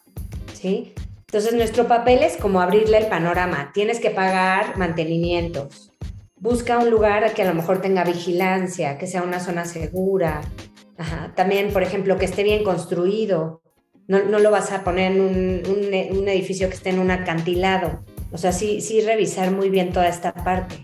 ¿sí? 0.54 0.94
Entonces 1.26 1.54
nuestro 1.54 1.86
papel 1.86 2.22
es 2.22 2.36
como 2.36 2.60
abrirle 2.60 2.98
el 2.98 3.06
panorama. 3.06 3.70
Tienes 3.74 4.00
que 4.00 4.10
pagar 4.10 4.78
mantenimientos. 4.78 5.92
Busca 6.36 6.78
un 6.78 6.90
lugar 6.90 7.34
que 7.34 7.42
a 7.42 7.46
lo 7.46 7.54
mejor 7.54 7.80
tenga 7.80 8.04
vigilancia, 8.04 8.98
que 8.98 9.06
sea 9.06 9.22
una 9.22 9.40
zona 9.40 9.66
segura. 9.66 10.40
También, 11.34 11.72
por 11.72 11.82
ejemplo, 11.82 12.16
que 12.16 12.24
esté 12.24 12.42
bien 12.42 12.64
construido. 12.64 13.60
No, 14.08 14.20
lo 14.20 14.50
vas 14.50 14.72
a 14.72 14.84
poner 14.84 15.12
en 15.12 15.20
un, 15.20 16.28
edificio 16.28 16.68
que 16.68 16.74
esté 16.74 16.90
en 16.90 17.00
un 17.00 17.10
acantilado. 17.10 18.04
O 18.32 18.38
sea, 18.38 18.52
sí, 18.52 18.80
sí 18.80 19.00
revisar 19.00 19.50
muy 19.50 19.68
bien 19.68 19.92
toda 19.92 20.08
esta 20.08 20.32
parte 20.32 20.76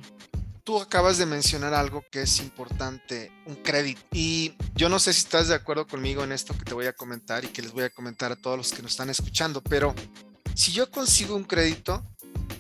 tú 0.65 0.81
acabas 0.81 1.19
de 1.19 1.27
mencionar 1.27 1.75
algo 1.75 2.05
que 2.11 2.23
es 2.23 2.39
importante, 2.39 3.33
un 3.47 3.57
crédito. 3.57 4.01
Y 4.13 4.55
yo 4.75 4.89
no 4.89 4.99
sé 4.99 5.13
si 5.13 5.21
estás 5.21 5.49
de 5.49 5.55
acuerdo 5.55 5.87
conmigo 5.87 6.23
en 6.25 6.33
esto 6.33 6.57
que 6.57 6.65
te 6.65 6.75
voy 6.75 6.87
a 6.87 6.93
comentar 6.93 7.45
y 7.45 7.49
que 7.49 7.63
les 7.63 7.73
voy 7.73 7.85
a 7.85 7.91
comentar 7.91 8.33
a 8.33 8.37
todos 8.37 8.57
los 8.57 8.73
que 8.73 8.83
nos 8.83 8.93
están 8.93 9.11
escuchando, 9.11 9.63
pero 9.63 9.95
si 10.55 10.73
yo 10.73 10.91
consigo 10.91 11.35
un 11.35 11.45
crédito, 11.45 12.05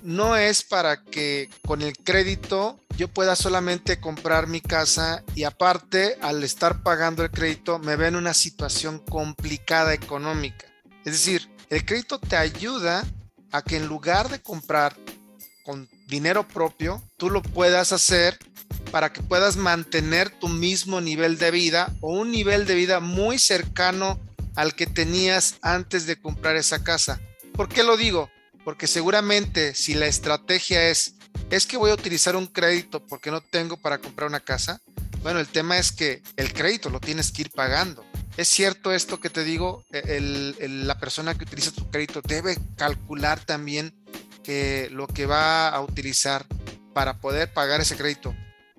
no 0.03 0.37
es 0.37 0.63
para 0.63 1.03
que 1.03 1.49
con 1.67 1.83
el 1.83 1.97
crédito 1.97 2.81
yo 2.97 3.09
pueda 3.09 3.37
solamente 3.37 4.01
comprar 4.01 4.49
mi 4.49 4.61
casa 4.61 5.23
y 5.35 5.45
aparte 5.45 6.19
al 6.21 6.43
estar 6.43 6.83
pagando 6.83 7.23
el 7.23 7.31
crédito 7.31 7.79
me 7.79 7.97
ve 7.97 8.09
en 8.09 8.17
una 8.17 8.35
situación 8.35 8.99
complicada 8.99 9.95
económica. 9.95 10.67
Es 11.05 11.13
decir, 11.13 11.49
el 11.71 11.85
crédito 11.85 12.19
te 12.19 12.37
ayuda 12.37 13.05
a 13.53 13.63
que 13.63 13.77
en 13.77 13.87
lugar 13.87 14.29
de 14.29 14.43
comprar 14.43 14.97
con 15.65 15.89
dinero 16.13 16.47
propio, 16.47 17.03
tú 17.17 17.31
lo 17.31 17.43
puedas 17.43 17.93
hacer 17.93 18.39
para 18.91 19.13
que 19.13 19.23
puedas 19.23 19.57
mantener 19.57 20.29
tu 20.29 20.49
mismo 20.49 21.01
nivel 21.01 21.39
de 21.39 21.51
vida 21.51 21.91
o 22.03 22.13
un 22.13 22.31
nivel 22.31 22.67
de 22.67 22.75
vida 22.75 23.01
muy 23.01 23.39
cercano 23.39 24.21
al 24.55 24.75
que 24.75 24.87
tenías 24.87 25.57
antes 25.63 26.07
de 26.07 26.21
comprar 26.21 26.57
esa 26.57 26.85
casa. 26.85 27.19
¿Por 27.55 27.71
qué 27.71 27.83
lo 27.83 27.97
digo? 27.97 28.31
Porque 28.63 28.87
seguramente 28.87 29.75
si 29.75 29.95
la 29.95 30.07
estrategia 30.07 30.91
es, 30.91 31.15
es 31.51 31.67
que 31.67 31.79
voy 31.79 31.91
a 31.91 31.95
utilizar 31.95 32.37
un 32.37 32.47
crédito 32.47 33.05
porque 33.07 33.31
no 33.31 33.41
tengo 33.41 33.79
para 33.79 33.97
comprar 33.97 34.29
una 34.29 34.41
casa, 34.41 34.83
bueno, 35.23 35.41
el 35.41 35.49
tema 35.49 35.79
es 35.79 35.93
que 35.93 36.23
el 36.37 36.53
crédito 36.53 36.91
lo 36.91 37.01
tienes 37.01 37.33
que 37.33 37.43
ir 37.43 37.51
pagando. 37.51 38.05
¿Es 38.37 38.49
cierto 38.49 38.93
esto 38.93 39.19
que 39.19 39.31
te 39.31 39.45
digo? 39.45 39.85
E, 39.93 40.69
la 40.69 40.99
persona 40.99 41.35
que 41.35 41.45
utiliza 41.45 41.71
tu 41.71 41.91
crédito 41.91 42.21
debe 42.23 42.59
calcular 42.77 43.41
también 43.41 43.95
que 44.43 44.89
lo 44.91 45.07
que 45.07 45.27
va 45.27 45.69
a 45.69 45.81
utilizar 45.81 46.45
para 46.93 47.21
poder 47.21 47.53
pagar 47.53 47.81
ese 47.81 47.97
crédito 47.97 48.35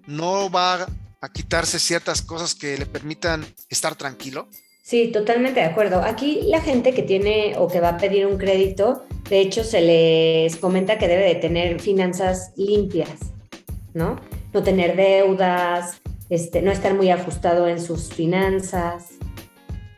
no 0.06 0.50
va 0.50 0.86
a 1.22 1.30
quitarse 1.32 1.80
ciertas 1.80 2.22
cosas 2.22 2.54
que 2.54 2.78
le 2.78 2.86
permitan 2.86 3.46
estar 3.70 3.96
tranquilo? 3.96 4.48
Sí, 4.82 5.12
totalmente 5.14 5.62
de 5.62 5.66
acuerdo. 5.66 6.02
Aquí 6.04 6.42
la 6.48 6.60
gente 6.60 6.94
que 6.94 7.04
tiene 7.04 7.56
o 7.58 7.70
que 7.70 7.80
va 7.80 7.90
a 7.90 7.98
pedir 7.98 8.26
un 8.26 8.38
crédito, 8.38 9.06
de 9.30 9.40
hecho 9.40 9.64
se 9.64 9.80
les 9.80 10.58
comenta 10.58 10.98
que 10.98 11.08
debe 11.08 11.24
de 11.24 11.36
tener 11.36 11.80
finanzas 11.80 12.52
limpias, 12.58 13.10
¿no? 13.94 14.20
No 14.52 14.62
tener 14.62 14.98
deudas, 14.98 16.02
este, 16.30 16.62
no 16.62 16.72
estar 16.72 16.94
muy 16.96 17.10
ajustado 17.10 17.70
en 17.70 17.80
sus 17.80 18.14
finanzas. 18.14 19.13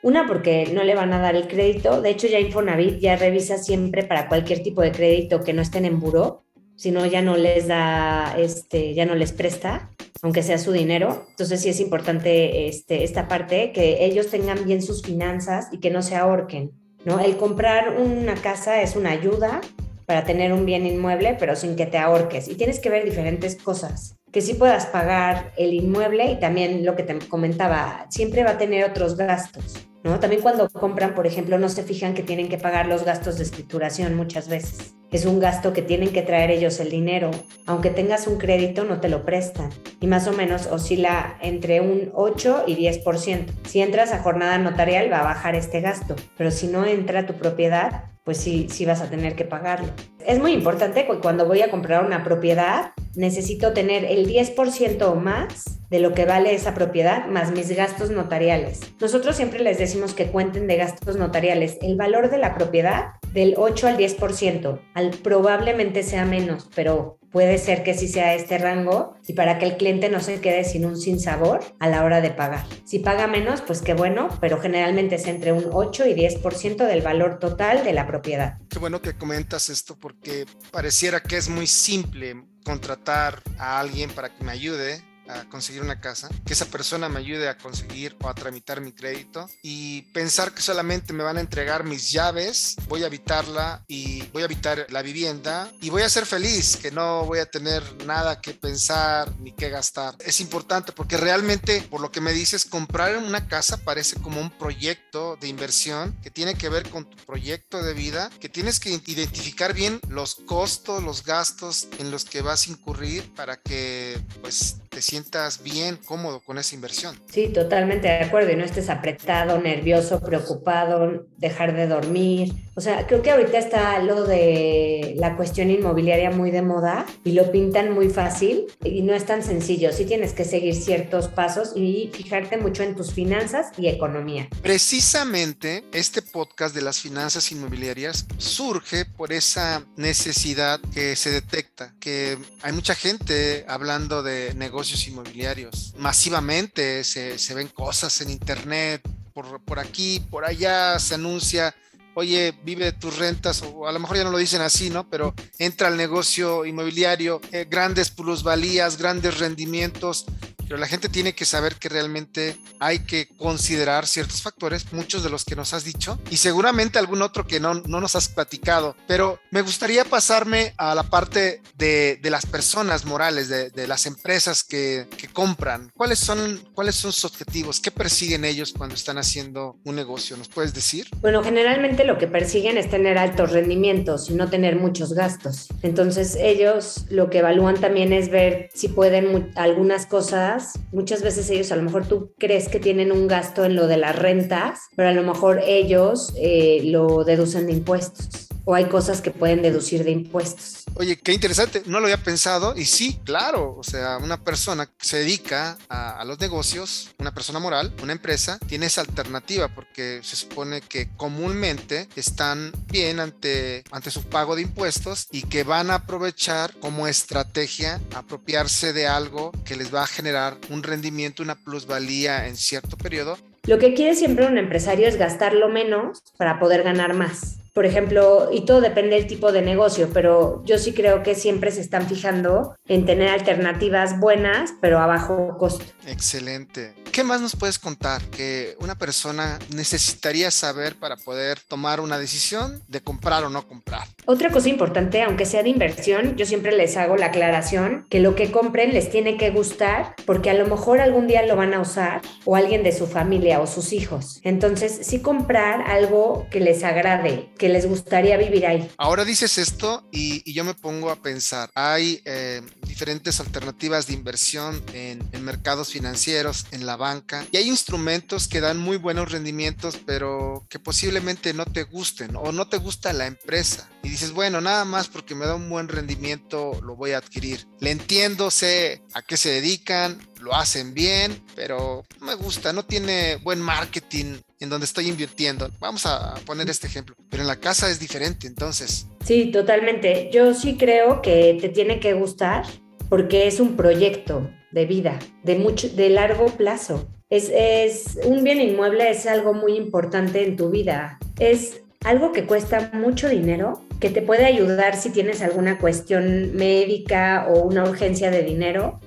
Una, 0.06 0.28
porque 0.28 0.70
no 0.72 0.84
le 0.84 0.94
van 0.94 1.14
a 1.14 1.20
dar 1.20 1.36
el 1.36 1.48
crédito. 1.48 2.00
De 2.00 2.12
hecho, 2.12 2.28
ya 2.28 2.40
Infonavit 2.40 3.00
ya 3.00 3.16
revisa 3.16 3.58
siempre 3.58 4.04
para 4.04 4.30
cualquier 4.30 4.62
tipo 4.62 4.84
de 4.84 4.92
crédito 4.92 5.44
que 5.44 5.52
no 5.52 5.64
estén 5.64 5.84
en 5.84 6.00
buró, 6.00 6.44
si 6.76 6.92
no 6.92 7.08
ya 7.08 7.24
no 7.24 7.36
les 7.36 7.68
da, 7.68 8.36
este, 8.38 8.94
ya 8.94 9.08
no 9.08 9.16
les 9.16 9.32
presta, 9.32 9.90
aunque 10.22 10.44
sea 10.44 10.60
su 10.60 10.72
dinero. 10.72 11.26
Entonces 11.32 11.60
sí 11.60 11.70
es 11.70 11.80
importante 11.80 12.68
este, 12.68 13.04
esta 13.04 13.28
parte, 13.28 13.72
que 13.72 14.06
ellos 14.06 14.30
tengan 14.30 14.64
bien 14.64 14.84
sus 14.84 15.02
finanzas 15.02 15.70
y 15.72 15.80
que 15.80 15.90
no 15.90 16.04
se 16.04 16.16
ahorquen, 16.16 16.70
¿no? 17.04 17.20
El 17.20 17.38
comprar 17.38 18.00
una 18.00 18.36
casa 18.36 18.84
es 18.84 18.96
una 18.96 19.10
ayuda 19.10 19.60
para 20.06 20.24
tener 20.24 20.54
un 20.54 20.68
bien 20.68 20.86
inmueble, 20.86 21.36
pero 21.40 21.56
sin 21.56 21.76
que 21.76 21.88
te 21.88 21.98
ahorques. 21.98 22.48
Y 22.48 22.54
tienes 22.54 22.80
que 22.80 22.92
ver 22.92 23.06
diferentes 23.06 23.56
cosas 23.56 24.18
que 24.36 24.42
sí 24.42 24.54
puedas 24.54 24.88
pagar 24.88 25.54
el 25.56 25.74
inmueble 25.74 26.30
y 26.30 26.42
también 26.42 26.86
lo 26.86 26.98
que 26.98 27.04
te 27.04 27.18
comentaba, 27.30 28.06
siempre 28.10 28.44
va 28.44 28.52
a 28.52 28.58
tener 28.58 28.84
otros 28.84 29.16
gastos. 29.16 29.88
También 30.20 30.42
cuando 30.42 30.68
compran, 30.68 31.16
por 31.16 31.26
ejemplo, 31.26 31.58
no 31.58 31.70
se 31.70 31.84
fijan 31.84 32.14
que 32.14 32.22
tienen 32.22 32.50
que 32.50 32.58
pagar 32.58 32.86
los 32.88 33.06
gastos 33.06 33.38
de 33.38 33.46
escrituración 33.46 34.14
muchas 34.14 34.50
veces. 34.50 34.94
Es 35.10 35.26
un 35.26 35.40
gasto 35.40 35.72
que 35.72 35.82
tienen 35.82 36.10
que 36.10 36.22
traer 36.22 36.52
ellos 36.52 36.82
el 36.82 36.90
dinero. 36.90 37.32
Aunque 37.66 37.92
tengas 37.92 38.28
un 38.28 38.38
crédito, 38.38 38.84
no 38.84 39.00
te 39.00 39.08
lo 39.08 39.24
prestan. 39.24 39.70
Y 40.02 40.08
más 40.08 40.28
o 40.28 40.34
menos 40.34 40.68
oscila 40.68 41.38
entre 41.42 41.80
un 41.80 42.12
8 42.14 42.66
y 42.68 42.76
10%. 42.76 43.46
Si 43.64 43.82
entras 43.82 44.12
a 44.12 44.20
jornada 44.20 44.58
notarial, 44.58 45.10
va 45.10 45.22
a 45.22 45.24
bajar 45.24 45.56
este 45.56 45.80
gasto. 45.80 46.18
Pero 46.38 46.52
si 46.52 46.68
no 46.68 46.86
entra 46.86 47.26
tu 47.26 47.36
propiedad, 47.36 48.12
pues 48.26 48.36
sí, 48.36 48.68
sí 48.70 48.86
vas 48.86 49.00
a 49.00 49.10
tener 49.10 49.38
que 49.38 49.46
pagarlo. 49.46 49.94
Es 50.26 50.40
muy 50.40 50.52
importante 50.52 51.08
cuando 51.22 51.48
voy 51.48 51.62
a 51.62 51.72
comprar 51.72 52.06
una 52.06 52.22
propiedad, 52.24 52.92
necesito 53.16 53.74
tener 53.74 54.06
el 54.06 54.28
10% 54.28 55.02
o 55.04 55.16
más 55.16 55.80
de 55.90 56.00
lo 56.00 56.14
que 56.14 56.26
vale 56.26 56.54
esa 56.54 56.74
propiedad 56.74 57.28
más 57.28 57.52
mis 57.52 57.70
gastos 57.76 58.10
notariales. 58.10 58.82
Nosotros 59.00 59.36
siempre 59.36 59.60
les 59.60 59.78
decimos 59.78 60.14
que 60.14 60.28
cuenten 60.28 60.68
de 60.68 60.78
gastos 60.78 61.16
notariales 61.16 61.78
el 61.82 61.96
valor 61.96 62.30
de 62.30 62.38
la 62.38 62.56
propiedad 62.56 63.14
del 63.34 63.56
8 63.58 63.88
al 63.88 63.98
10%. 63.98 64.80
Al, 64.94 65.10
probablemente 65.12 66.04
sea 66.04 66.26
menos, 66.26 66.70
pero 66.76 67.20
puede 67.32 67.58
ser 67.58 67.84
que 67.84 67.94
sí 67.94 68.08
sea 68.08 68.34
este 68.34 68.58
rango 68.58 69.16
y 69.28 69.34
para 69.34 69.60
que 69.60 69.66
el 69.66 69.76
cliente 69.76 70.10
no 70.10 70.22
se 70.22 70.40
quede 70.40 70.64
sin 70.64 70.86
un 70.86 70.96
sinsabor 70.96 71.60
a 71.80 71.90
la 71.90 72.06
hora 72.06 72.22
de 72.22 72.32
pagar. 72.32 72.66
Si 72.86 73.00
paga 73.00 73.28
menos, 73.28 73.62
pues 73.62 73.82
qué 73.82 73.94
bueno, 73.94 74.30
pero 74.40 74.60
generalmente 74.62 75.16
es 75.16 75.28
entre 75.28 75.52
un 75.52 75.66
8 75.72 76.08
y 76.08 76.14
10% 76.14 76.88
del 76.88 77.02
valor 77.02 77.40
total 77.40 77.84
de 77.84 77.92
la 77.92 78.08
propiedad. 78.08 78.58
Qué 78.70 78.80
bueno 78.80 79.02
que 79.02 79.18
comentas 79.18 79.70
esto 79.70 79.98
porque 80.00 80.46
pareciera 80.72 81.22
que 81.22 81.36
es 81.36 81.50
muy 81.50 81.68
simple 81.68 82.46
contratar 82.66 83.42
a 83.58 83.80
alguien 83.80 84.10
para 84.10 84.36
que 84.36 84.44
me 84.44 84.52
ayude 84.52 85.02
a 85.28 85.46
conseguir 85.50 85.82
una 85.82 86.00
casa, 86.00 86.30
que 86.46 86.54
esa 86.54 86.66
persona 86.66 87.10
me 87.10 87.20
ayude 87.20 87.50
a 87.50 87.58
conseguir 87.58 88.16
o 88.22 88.30
a 88.30 88.36
tramitar 88.36 88.82
mi 88.82 88.92
crédito 88.92 89.50
y 89.64 90.04
pensar 90.14 90.54
que 90.54 90.62
solamente 90.62 91.14
me 91.14 91.24
van 91.24 91.38
a 91.38 91.42
entregar 91.42 91.84
mis 91.84 92.12
llaves, 92.12 92.76
voy 92.88 93.04
a 93.04 93.08
habitarla 93.08 93.84
y 93.88 94.24
voy 94.28 94.44
a 94.44 94.46
habitar 94.46 94.88
la 94.90 95.02
vivienda 95.02 95.72
y 95.82 95.90
voy 95.90 96.04
a 96.04 96.10
ser 96.10 96.26
feliz, 96.26 96.78
que 96.78 96.92
no 96.92 97.26
voy 97.26 97.40
a 97.40 97.46
tener 97.46 97.84
nada 98.06 98.42
que 98.42 98.54
pensar 98.54 99.32
ni 99.40 99.52
que 99.52 99.70
gastar. 99.70 100.16
Es 100.20 100.40
importante 100.40 100.92
porque 100.92 101.18
realmente, 101.18 101.82
por 101.90 102.02
lo 102.02 102.12
que 102.12 102.22
me 102.22 102.34
dices, 102.34 102.66
comprar 102.66 103.18
una 103.18 103.48
casa 103.48 103.78
parece 103.78 104.20
como 104.22 104.42
un 104.42 104.50
proyecto 104.50 105.38
de 105.40 105.48
inversión 105.48 106.16
que 106.22 106.32
tiene 106.32 106.56
que 106.56 106.70
ver 106.70 106.90
con 106.90 107.10
tu 107.10 107.18
proyecto 107.26 107.82
de 107.82 107.94
vida, 107.94 108.30
que 108.40 108.50
tienes 108.50 108.80
que 108.80 108.90
identificar 108.90 109.74
bien 109.74 110.00
los 110.10 110.36
costos, 110.36 111.04
los 111.04 111.24
gastos 111.24 111.88
en 112.00 112.12
los 112.12 112.26
que 112.26 112.42
vas 112.42 112.68
a 112.68 112.72
incurrir 112.72 113.34
para 113.36 113.58
que 113.58 114.20
pues 114.42 114.78
te 114.96 115.02
sientas 115.02 115.62
bien, 115.62 115.98
cómodo 116.06 116.40
con 116.40 116.58
esa 116.58 116.74
inversión. 116.74 117.18
Sí, 117.30 117.50
totalmente 117.50 118.08
de 118.08 118.24
acuerdo 118.24 118.52
y 118.52 118.56
no 118.56 118.64
estés 118.64 118.90
apretado, 118.90 119.60
nervioso, 119.60 120.22
preocupado, 120.22 121.28
dejar 121.36 121.76
de 121.76 121.88
dormir. 121.88 122.54
O 122.78 122.82
sea, 122.82 123.08
creo 123.08 123.22
que 123.22 123.32
ahorita 123.32 123.58
está 123.58 124.04
lo 124.04 124.26
de 124.26 125.14
la 125.18 125.38
cuestión 125.38 125.72
inmobiliaria 125.72 126.30
muy 126.30 126.52
de 126.52 126.62
moda 126.62 127.06
y 127.24 127.32
lo 127.32 127.50
pintan 127.50 127.94
muy 127.94 128.10
fácil 128.10 128.66
y 128.84 129.02
no 129.02 129.14
es 129.14 129.26
tan 129.26 129.44
sencillo. 129.44 129.94
Sí 129.94 130.04
tienes 130.04 130.34
que 130.34 130.44
seguir 130.44 130.76
ciertos 130.76 131.30
pasos 131.30 131.72
y 131.74 132.12
fijarte 132.14 132.58
mucho 132.58 132.84
en 132.84 132.98
tus 132.98 133.14
finanzas 133.14 133.68
y 133.78 133.88
economía. 133.88 134.50
Precisamente 134.62 135.86
este 135.94 136.22
podcast 136.22 136.76
de 136.76 136.82
las 136.82 137.00
finanzas 137.00 137.50
inmobiliarias 137.54 138.26
surge 138.38 139.06
por 139.06 139.32
esa 139.32 139.86
necesidad 139.96 140.82
que 140.94 141.16
se 141.16 141.32
detecta, 141.32 141.94
que 142.02 142.38
hay 142.62 142.74
mucha 142.74 142.94
gente 142.94 143.64
hablando 143.70 144.22
de 144.22 144.54
negocios 144.54 145.08
inmobiliarios. 145.08 145.94
Masivamente 145.98 147.06
se, 147.06 147.40
se 147.40 147.54
ven 147.54 147.70
cosas 147.70 148.20
en 148.20 148.32
internet, 148.32 149.02
por, 149.36 149.62
por, 149.64 149.80
aquí, 149.80 150.22
por 150.30 150.46
allá 150.46 150.98
se 150.98 151.16
anuncia, 151.16 151.76
oye, 152.16 152.54
vive 152.64 152.86
de 152.86 152.92
tus 152.94 153.18
rentas, 153.18 153.62
o 153.62 153.88
a 153.88 153.92
lo 153.92 154.00
mejor 154.00 154.18
ya 154.18 154.24
no 154.24 154.32
lo 154.32 154.38
dicen 154.38 154.62
así, 154.62 154.90
¿no? 154.90 155.08
Pero 155.10 155.34
entra 155.60 155.88
al 155.90 155.98
negocio 155.98 156.66
inmobiliario, 156.66 157.42
eh, 157.52 157.68
grandes 157.70 158.10
plusvalías, 158.10 158.98
grandes 158.98 159.38
rendimientos. 159.38 160.26
Pero 160.68 160.80
la 160.80 160.88
gente 160.88 161.10
tiene 161.10 161.34
que 161.34 161.46
saber 161.46 161.76
que 161.76 161.90
realmente 161.90 162.58
hay 162.80 163.00
que 163.00 163.28
considerar 163.38 164.08
ciertos 164.08 164.42
factores, 164.42 164.92
muchos 164.94 165.24
de 165.24 165.30
los 165.30 165.46
que 165.46 165.56
nos 165.56 165.74
has 165.74 165.84
dicho, 165.84 166.20
y 166.30 166.38
seguramente 166.38 167.00
algún 167.00 167.22
otro 167.22 167.46
que 167.46 167.60
no, 167.60 167.76
no 167.76 168.02
nos 168.02 168.16
has 168.16 168.30
platicado. 168.30 168.96
Pero 169.08 169.40
me 169.52 169.62
gustaría 169.62 170.06
pasarme 170.06 170.74
a 170.78 170.96
la 170.96 171.04
parte 171.04 171.62
de, 171.78 172.20
de 172.22 172.30
las 172.30 172.46
personas 172.46 173.06
morales, 173.06 173.50
de, 173.50 173.70
de 173.70 173.88
las 173.88 174.06
empresas 174.06 174.64
que, 174.64 175.08
que, 175.18 175.28
compran. 175.28 175.92
¿Cuáles 175.96 176.20
son, 176.20 176.64
¿Cuáles 176.74 176.96
son 176.96 177.12
sus 177.12 177.26
objetivos? 177.26 177.80
¿Qué 177.80 177.92
persiguen 177.92 178.46
ellos 178.46 178.74
cuando 178.78 178.96
están 178.96 179.18
haciendo 179.18 179.78
un 179.84 179.96
negocio? 179.96 180.38
¿Nos 180.38 180.48
puedes 180.48 180.74
decir? 180.74 181.08
Bueno, 181.20 181.44
generalmente 181.44 182.06
lo 182.06 182.18
que 182.18 182.28
persiguen 182.28 182.78
es 182.78 182.90
tener 182.90 183.18
altos 183.18 183.52
rendimientos 183.52 184.30
y 184.30 184.34
no 184.34 184.50
tener 184.50 184.78
muchos 184.78 185.14
gastos. 185.14 185.68
Entonces 185.82 186.38
ellos 186.40 187.06
lo 187.10 187.30
que 187.30 187.40
evalúan 187.40 187.80
también 187.80 188.14
es 188.14 188.30
ver 188.30 188.70
si 188.74 188.88
pueden 188.88 189.52
algunas 189.56 190.06
cosas. 190.06 190.55
Muchas 190.92 191.22
veces 191.22 191.50
ellos 191.50 191.72
a 191.72 191.76
lo 191.76 191.84
mejor 191.84 192.08
tú 192.08 192.34
crees 192.38 192.70
que 192.70 192.80
tienen 192.80 193.12
un 193.12 193.28
gasto 193.28 193.66
en 193.66 193.76
lo 193.76 193.88
de 193.88 193.98
las 193.98 194.16
rentas, 194.16 194.80
pero 194.96 195.10
a 195.10 195.14
lo 195.14 195.24
mejor 195.24 195.62
ellos 195.66 196.34
eh, 196.38 196.82
lo 196.86 197.24
deducen 197.24 197.68
de 197.68 197.74
impuestos 197.74 198.50
o 198.66 198.76
hay 198.76 198.86
cosas 198.86 199.22
que 199.22 199.32
pueden 199.32 199.62
deducir 199.62 200.04
de 200.04 200.12
impuestos. 200.12 200.84
Oye, 200.96 201.18
qué 201.18 201.34
interesante, 201.34 201.84
no 201.86 202.00
lo 202.00 202.06
había 202.06 202.24
pensado 202.24 202.74
y 202.76 202.86
sí, 202.86 203.20
claro, 203.24 203.76
o 203.78 203.84
sea, 203.84 204.18
una 204.18 204.44
persona 204.44 204.86
que 204.86 205.06
se 205.06 205.20
dedica 205.20 205.78
a, 205.90 206.20
a, 206.20 206.26
los 206.26 206.40
negocios, 206.40 207.12
una 207.20 207.34
persona 207.34 207.60
moral, 207.60 207.94
una 208.02 208.14
empresa, 208.14 208.58
tiene 208.68 208.88
esa 208.88 209.02
alternativa 209.02 209.68
porque 209.68 210.22
se 210.24 210.36
supone 210.36 210.82
que 210.82 211.10
comúnmente 211.16 212.08
están 212.16 212.72
bien 212.88 213.20
ante, 213.20 213.84
ante 213.92 214.10
su 214.10 214.24
pago 214.24 214.56
de 214.56 214.64
impuestos 214.64 215.28
y 215.32 215.44
que 215.44 215.64
van 215.64 215.92
a 215.92 215.96
aprovechar 215.96 216.74
como 216.80 217.08
estrategia 217.08 218.02
apropiarse 218.16 218.94
de 218.94 219.08
algo 219.08 219.52
que 219.64 219.76
les 219.76 219.94
va 219.94 220.04
a 220.04 220.08
generar 220.08 220.58
un 220.70 220.84
rendimiento, 220.84 221.44
una 221.44 221.56
plusvalía 221.56 222.48
en 222.48 222.56
cierto 222.56 222.98
periodo. 222.98 223.38
Lo 223.68 223.80
que 223.80 223.94
quiere 223.94 224.16
siempre 224.16 224.48
un 224.48 224.58
empresario 224.58 225.08
es 225.08 225.18
gastar 225.18 225.54
lo 225.54 225.70
menos 225.70 226.22
para 226.38 226.60
poder 226.60 226.84
ganar 226.84 227.14
más 227.14 227.58
por 227.76 227.86
ejemplo, 227.86 228.48
y 228.54 228.62
todo 228.62 228.80
depende 228.80 229.18
del 229.18 229.28
tipo 229.28 229.52
de 229.52 229.62
negocio, 229.62 230.10
pero 230.14 230.64
yo 230.64 230.78
sí 230.78 230.94
creo 230.94 231.24
que 231.24 231.36
siempre 231.36 231.72
se 231.72 231.82
están 231.82 232.08
fijando 232.08 232.74
en 232.88 233.06
tener 233.06 233.28
alternativas 233.28 234.18
buenas, 234.18 234.72
pero 234.80 235.00
a 235.00 235.08
bajo 235.08 235.58
costo. 235.58 235.84
Excelente. 236.08 236.96
¿Qué 237.12 237.24
más 237.24 237.42
nos 237.42 237.56
puedes 237.56 237.80
contar 237.80 238.22
que 238.30 238.76
una 238.80 238.96
persona 238.96 239.60
necesitaría 239.74 240.52
saber 240.52 240.96
para 240.96 241.18
poder 241.18 241.60
tomar 241.62 242.00
una 242.00 242.18
decisión 242.18 242.82
de 242.88 243.02
comprar 243.02 243.44
o 243.44 243.50
no 243.50 243.68
comprar? 243.68 244.08
Otra 244.26 244.52
cosa 244.52 244.70
importante, 244.70 245.22
aunque 245.22 245.46
sea 245.46 245.64
de 245.64 245.70
inversión, 245.70 246.36
yo 246.36 246.46
siempre 246.46 246.76
les 246.76 246.96
hago 246.98 247.16
la 247.18 247.28
aclaración 247.28 248.06
que 248.10 248.20
lo 248.20 248.36
que 248.36 248.52
compren 248.52 248.94
les 248.94 249.10
tiene 249.10 249.38
que 249.38 249.50
gustar 249.50 250.14
porque 250.26 250.50
a 250.50 250.54
lo 250.54 250.68
mejor 250.68 251.00
algún 251.00 251.28
día 251.28 251.46
lo 251.46 251.56
van 251.56 251.74
a 251.74 251.80
usar 251.80 252.22
o 252.44 252.56
alguien 252.56 252.84
de 252.84 252.92
su 252.92 253.08
familia 253.08 253.60
o 253.60 253.68
sus 253.68 253.94
hijos. 253.94 254.40
Entonces, 254.44 255.00
sí 255.02 255.20
comprar 255.20 255.90
algo 255.90 256.48
que 256.52 256.60
les 256.60 256.84
agrade, 256.84 257.50
que 257.58 257.65
les 257.70 257.86
gustaría 257.86 258.38
vivir 258.38 258.66
ahí. 258.66 258.90
Ahora 258.98 259.26
dices 259.26 259.58
esto 259.58 260.08
y, 260.12 260.42
y 260.50 260.54
yo 260.54 260.64
me 260.64 260.74
pongo 260.74 261.10
a 261.10 261.22
pensar, 261.22 261.70
hay 261.76 262.22
eh, 262.26 262.62
diferentes 262.88 263.40
alternativas 263.40 264.08
de 264.08 264.14
inversión 264.14 264.84
en, 264.94 265.28
en 265.32 265.44
mercados 265.44 265.90
financieros, 265.90 266.66
en 266.72 266.86
la 266.86 266.96
banca, 266.96 267.46
y 267.52 267.58
hay 267.58 267.68
instrumentos 267.68 268.48
que 268.48 268.62
dan 268.62 268.78
muy 268.78 268.98
buenos 268.98 269.32
rendimientos, 269.32 269.98
pero 270.06 270.66
que 270.70 270.80
posiblemente 270.80 271.54
no 271.54 271.66
te 271.66 271.84
gusten 271.84 272.36
o 272.36 272.52
no 272.52 272.68
te 272.68 272.78
gusta 272.78 273.14
la 273.14 273.28
empresa. 273.28 273.90
Y 274.04 274.10
dices, 274.10 274.32
bueno, 274.32 274.62
nada 274.62 274.86
más 274.86 275.08
porque 275.08 275.34
me 275.34 275.46
da 275.46 275.56
un 275.56 275.70
buen 275.70 275.88
rendimiento 275.88 276.80
lo 276.84 276.96
voy 276.96 277.12
a 277.12 277.18
adquirir. 277.18 277.68
Le 277.80 277.92
entiendo, 277.92 278.52
sé 278.52 279.02
a 279.14 279.22
qué 279.22 279.38
se 279.38 279.50
dedican, 279.50 280.20
lo 280.40 280.54
hacen 280.54 280.94
bien, 280.94 281.44
pero 281.56 282.04
no 282.20 282.28
me 282.28 282.36
gusta, 282.36 282.74
no 282.74 282.86
tiene 282.86 283.38
buen 283.38 283.60
marketing 283.60 284.38
en 284.60 284.70
donde 284.70 284.86
estoy 284.86 285.08
invirtiendo. 285.08 285.70
Vamos 285.80 286.06
a 286.06 286.36
poner 286.46 286.70
este 286.70 286.88
ejemplo, 286.88 287.16
pero 287.30 287.44
en 287.44 287.48
la 287.48 287.58
casa 287.58 287.90
es 287.90 288.00
diferente, 288.00 288.48
entonces. 288.48 289.08
Sí, 289.24 289.52
totalmente. 289.52 290.30
Yo 290.32 290.54
sí 290.54 290.78
creo 290.78 291.22
que 291.22 291.58
te 291.60 291.70
tiene 291.70 292.00
que 292.00 292.14
gustar 292.14 292.66
porque 293.10 293.48
es 293.48 293.60
un 293.60 293.76
proyecto 293.76 294.50
de 294.72 294.86
vida, 294.86 295.20
de, 295.44 295.56
mucho, 295.56 295.90
de 295.90 296.10
largo 296.10 296.48
plazo. 296.48 297.08
Es, 297.30 297.50
es 297.54 298.20
un 298.24 298.44
bien 298.44 298.62
inmueble, 298.62 299.10
es 299.10 299.26
algo 299.26 299.54
muy 299.54 299.76
importante 299.76 300.44
en 300.44 300.56
tu 300.56 300.70
vida. 300.70 301.18
Es 301.40 301.82
algo 302.04 302.32
que 302.32 302.46
cuesta 302.46 302.92
mucho 302.94 303.28
dinero, 303.28 303.82
que 304.00 304.10
te 304.10 304.22
puede 304.22 304.46
ayudar 304.46 304.96
si 304.96 305.10
tienes 305.10 305.42
alguna 305.42 305.80
cuestión 305.80 306.56
médica 306.56 307.48
o 307.50 307.64
una 307.64 307.84
urgencia 307.84 308.30
de 308.30 308.44
dinero. 308.44 309.00